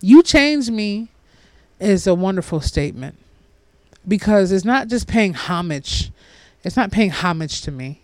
You 0.00 0.22
changed 0.22 0.72
me 0.72 1.10
is 1.78 2.06
a 2.06 2.14
wonderful 2.14 2.62
statement 2.62 3.18
because 4.08 4.50
it's 4.50 4.64
not 4.64 4.88
just 4.88 5.06
paying 5.06 5.34
homage. 5.34 6.10
It's 6.64 6.76
not 6.76 6.90
paying 6.90 7.10
homage 7.10 7.60
to 7.60 7.70
me. 7.70 8.00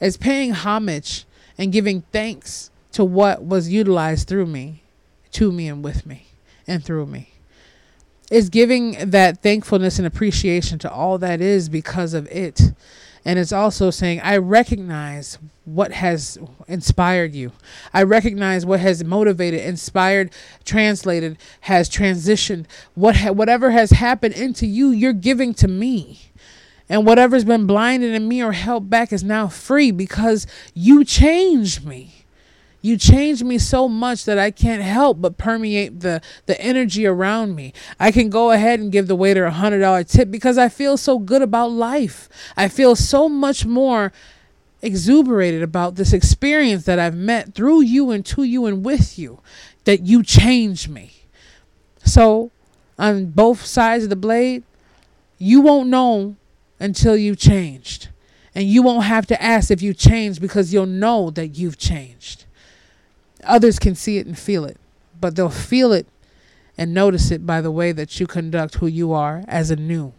It's 0.00 0.16
paying 0.16 0.52
homage 0.52 1.24
and 1.58 1.72
giving 1.72 2.02
thanks 2.12 2.70
to 2.92 3.04
what 3.04 3.42
was 3.42 3.68
utilized 3.68 4.28
through 4.28 4.46
me, 4.46 4.84
to 5.32 5.50
me, 5.50 5.66
and 5.66 5.82
with 5.82 6.06
me, 6.06 6.28
and 6.68 6.84
through 6.84 7.06
me 7.06 7.32
is 8.30 8.48
giving 8.48 9.10
that 9.10 9.42
thankfulness 9.42 9.98
and 9.98 10.06
appreciation 10.06 10.78
to 10.80 10.90
all 10.90 11.18
that 11.18 11.40
is 11.40 11.68
because 11.68 12.14
of 12.14 12.26
it. 12.28 12.60
And 13.24 13.40
it's 13.40 13.52
also 13.52 13.90
saying, 13.90 14.20
I 14.20 14.36
recognize 14.36 15.38
what 15.64 15.90
has 15.90 16.38
inspired 16.68 17.34
you. 17.34 17.50
I 17.92 18.04
recognize 18.04 18.64
what 18.64 18.78
has 18.78 19.02
motivated, 19.02 19.60
inspired, 19.60 20.32
translated, 20.64 21.36
has 21.62 21.90
transitioned. 21.90 22.66
What 22.94 23.16
ha- 23.16 23.32
whatever 23.32 23.72
has 23.72 23.90
happened 23.90 24.34
into 24.34 24.64
you, 24.64 24.90
you're 24.90 25.12
giving 25.12 25.54
to 25.54 25.66
me. 25.66 26.30
And 26.88 27.04
whatever's 27.04 27.44
been 27.44 27.66
blinded 27.66 28.14
in 28.14 28.28
me 28.28 28.42
or 28.42 28.52
held 28.52 28.88
back 28.88 29.12
is 29.12 29.24
now 29.24 29.48
free 29.48 29.90
because 29.90 30.46
you 30.72 31.04
changed 31.04 31.84
me. 31.84 32.25
You 32.82 32.96
change 32.96 33.42
me 33.42 33.58
so 33.58 33.88
much 33.88 34.24
that 34.26 34.38
I 34.38 34.50
can't 34.50 34.82
help 34.82 35.20
but 35.20 35.38
permeate 35.38 36.00
the, 36.00 36.20
the 36.46 36.60
energy 36.60 37.06
around 37.06 37.56
me. 37.56 37.72
I 37.98 38.12
can 38.12 38.30
go 38.30 38.52
ahead 38.52 38.78
and 38.78 38.92
give 38.92 39.08
the 39.08 39.16
waiter 39.16 39.44
a 39.44 39.50
hundred 39.50 39.80
dollar 39.80 40.04
tip 40.04 40.30
because 40.30 40.56
I 40.58 40.68
feel 40.68 40.96
so 40.96 41.18
good 41.18 41.42
about 41.42 41.72
life. 41.72 42.28
I 42.56 42.68
feel 42.68 42.94
so 42.94 43.28
much 43.28 43.66
more 43.66 44.12
exuberated 44.82 45.62
about 45.62 45.96
this 45.96 46.12
experience 46.12 46.84
that 46.84 46.98
I've 46.98 47.16
met 47.16 47.54
through 47.54 47.82
you 47.82 48.10
and 48.10 48.24
to 48.26 48.44
you 48.44 48.66
and 48.66 48.84
with 48.84 49.18
you 49.18 49.40
that 49.84 50.02
you 50.02 50.22
changed 50.22 50.88
me. 50.88 51.12
So 52.04 52.50
on 52.98 53.26
both 53.26 53.64
sides 53.64 54.04
of 54.04 54.10
the 54.10 54.16
blade, 54.16 54.62
you 55.38 55.60
won't 55.60 55.88
know 55.88 56.36
until 56.78 57.16
you've 57.16 57.38
changed. 57.38 58.08
And 58.54 58.64
you 58.64 58.82
won't 58.82 59.04
have 59.04 59.26
to 59.26 59.42
ask 59.42 59.70
if 59.70 59.82
you 59.82 59.92
changed 59.92 60.40
because 60.40 60.72
you'll 60.72 60.86
know 60.86 61.30
that 61.30 61.48
you've 61.58 61.76
changed 61.78 62.45
others 63.46 63.78
can 63.78 63.94
see 63.94 64.18
it 64.18 64.26
and 64.26 64.38
feel 64.38 64.64
it, 64.64 64.76
but 65.20 65.36
they'll 65.36 65.48
feel 65.50 65.92
it 65.92 66.06
and 66.78 66.92
notice 66.92 67.30
it 67.30 67.46
by 67.46 67.60
the 67.60 67.70
way 67.70 67.92
that 67.92 68.20
you 68.20 68.26
conduct 68.26 68.76
who 68.76 68.86
you 68.86 69.12
are 69.12 69.44
as 69.48 69.70
a 69.70 69.76
new. 69.76 70.12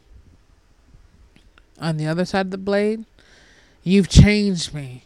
On 1.79 1.97
the 1.97 2.07
other 2.07 2.25
side 2.25 2.47
of 2.47 2.51
the 2.51 2.57
blade, 2.57 3.05
you've 3.83 4.09
changed 4.09 4.73
me. 4.73 5.03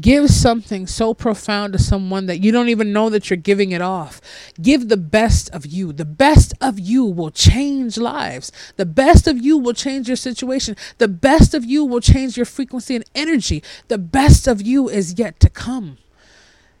Give 0.00 0.28
something 0.28 0.86
so 0.86 1.14
profound 1.14 1.72
to 1.72 1.78
someone 1.78 2.26
that 2.26 2.40
you 2.40 2.50
don't 2.50 2.68
even 2.68 2.92
know 2.92 3.08
that 3.08 3.30
you're 3.30 3.36
giving 3.36 3.70
it 3.70 3.80
off. 3.80 4.20
Give 4.60 4.88
the 4.88 4.96
best 4.96 5.48
of 5.50 5.64
you. 5.64 5.92
The 5.92 6.04
best 6.04 6.54
of 6.60 6.78
you 6.78 7.04
will 7.04 7.30
change 7.30 7.96
lives. 7.96 8.50
The 8.76 8.84
best 8.84 9.28
of 9.28 9.38
you 9.38 9.56
will 9.56 9.74
change 9.74 10.08
your 10.08 10.16
situation. 10.16 10.76
The 10.98 11.08
best 11.08 11.54
of 11.54 11.64
you 11.64 11.84
will 11.84 12.00
change 12.00 12.36
your 12.36 12.46
frequency 12.46 12.96
and 12.96 13.04
energy. 13.14 13.62
The 13.88 13.98
best 13.98 14.48
of 14.48 14.60
you 14.60 14.88
is 14.88 15.18
yet 15.18 15.38
to 15.40 15.48
come. 15.48 15.98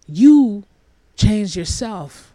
You 0.08 0.64
change 1.16 1.56
yourself, 1.56 2.32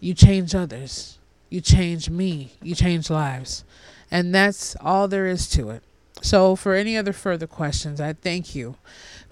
you 0.00 0.14
change 0.14 0.54
others. 0.54 1.18
You 1.50 1.60
change 1.60 2.10
me. 2.10 2.52
You 2.62 2.74
change 2.74 3.10
lives. 3.10 3.64
And 4.10 4.34
that's 4.34 4.76
all 4.80 5.08
there 5.08 5.26
is 5.26 5.48
to 5.50 5.70
it. 5.70 5.82
So, 6.20 6.56
for 6.56 6.74
any 6.74 6.96
other 6.96 7.12
further 7.12 7.46
questions, 7.46 8.00
I 8.00 8.12
thank 8.12 8.54
you 8.54 8.76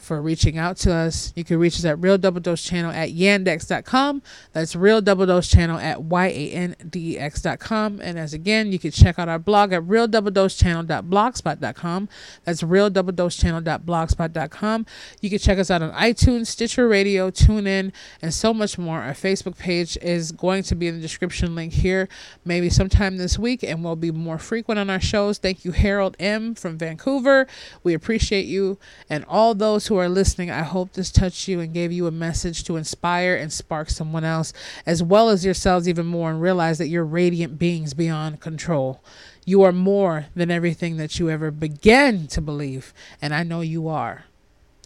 for 0.06 0.22
reaching 0.22 0.56
out 0.56 0.76
to 0.76 0.92
us. 0.92 1.32
You 1.34 1.42
can 1.42 1.58
reach 1.58 1.74
us 1.74 1.84
at 1.84 1.98
Real 1.98 2.16
Double 2.16 2.40
Dose 2.40 2.62
Channel 2.62 2.92
at 2.92 3.10
yandex.com. 3.10 4.22
That's 4.52 4.76
Real 4.76 5.00
Double 5.00 5.26
Dose 5.26 5.48
Channel 5.48 5.78
at 5.78 6.02
Y-A-N-D-E-X.com. 6.02 8.00
And 8.00 8.18
as 8.18 8.32
again, 8.32 8.70
you 8.70 8.78
can 8.78 8.92
check 8.92 9.18
out 9.18 9.28
our 9.28 9.40
blog 9.40 9.72
at 9.72 9.84
Real 9.84 10.06
Double 10.06 10.30
Dose 10.30 10.56
Channel.blogspot.com. 10.56 12.08
That's 12.44 12.62
Real 12.62 12.88
Double 12.88 13.12
Dose 13.12 13.36
Channel.blogspot.com. 13.36 14.86
You 15.20 15.30
can 15.30 15.38
check 15.40 15.58
us 15.58 15.70
out 15.70 15.82
on 15.82 15.90
iTunes, 15.92 16.46
Stitcher 16.46 16.86
Radio, 16.86 17.30
TuneIn, 17.30 17.92
and 18.22 18.32
so 18.32 18.54
much 18.54 18.78
more. 18.78 19.00
Our 19.00 19.12
Facebook 19.12 19.58
page 19.58 19.98
is 20.00 20.30
going 20.30 20.62
to 20.64 20.76
be 20.76 20.86
in 20.86 20.94
the 20.94 21.00
description 21.00 21.56
link 21.56 21.72
here, 21.72 22.08
maybe 22.44 22.70
sometime 22.70 23.16
this 23.16 23.38
week, 23.40 23.64
and 23.64 23.82
we'll 23.82 23.96
be 23.96 24.12
more 24.12 24.38
frequent 24.38 24.78
on 24.78 24.88
our 24.88 25.00
shows. 25.00 25.38
Thank 25.38 25.64
you, 25.64 25.72
Harold 25.72 26.16
M. 26.20 26.54
from 26.54 26.78
Vancouver. 26.78 27.48
We 27.82 27.92
appreciate 27.92 28.46
you 28.46 28.78
and 29.10 29.24
all 29.24 29.54
those 29.54 29.86
are 29.98 30.08
listening. 30.08 30.50
I 30.50 30.62
hope 30.62 30.92
this 30.92 31.10
touched 31.10 31.48
you 31.48 31.60
and 31.60 31.72
gave 31.72 31.92
you 31.92 32.06
a 32.06 32.10
message 32.10 32.64
to 32.64 32.76
inspire 32.76 33.34
and 33.34 33.52
spark 33.52 33.90
someone 33.90 34.24
else, 34.24 34.52
as 34.84 35.02
well 35.02 35.28
as 35.28 35.44
yourselves 35.44 35.88
even 35.88 36.06
more, 36.06 36.30
and 36.30 36.40
realize 36.40 36.78
that 36.78 36.88
you're 36.88 37.04
radiant 37.04 37.58
beings 37.58 37.94
beyond 37.94 38.40
control. 38.40 39.02
You 39.44 39.62
are 39.62 39.72
more 39.72 40.26
than 40.34 40.50
everything 40.50 40.96
that 40.96 41.18
you 41.18 41.30
ever 41.30 41.50
began 41.50 42.26
to 42.28 42.40
believe, 42.40 42.92
and 43.22 43.34
I 43.34 43.42
know 43.42 43.60
you 43.60 43.88
are 43.88 44.24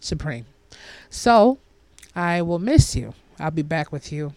supreme. 0.01 0.45
So, 1.09 1.59
I 2.15 2.41
will 2.41 2.59
miss 2.59 2.95
you. 2.95 3.13
I'll 3.39 3.51
be 3.51 3.61
back 3.61 3.91
with 3.91 4.11
you. 4.11 4.33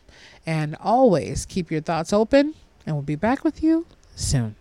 And 0.46 0.76
always 0.80 1.46
keep 1.46 1.70
your 1.70 1.80
thoughts 1.80 2.12
open, 2.12 2.54
and 2.86 2.96
we'll 2.96 3.02
be 3.02 3.16
back 3.16 3.44
with 3.44 3.62
you 3.62 3.86
soon. 4.14 4.56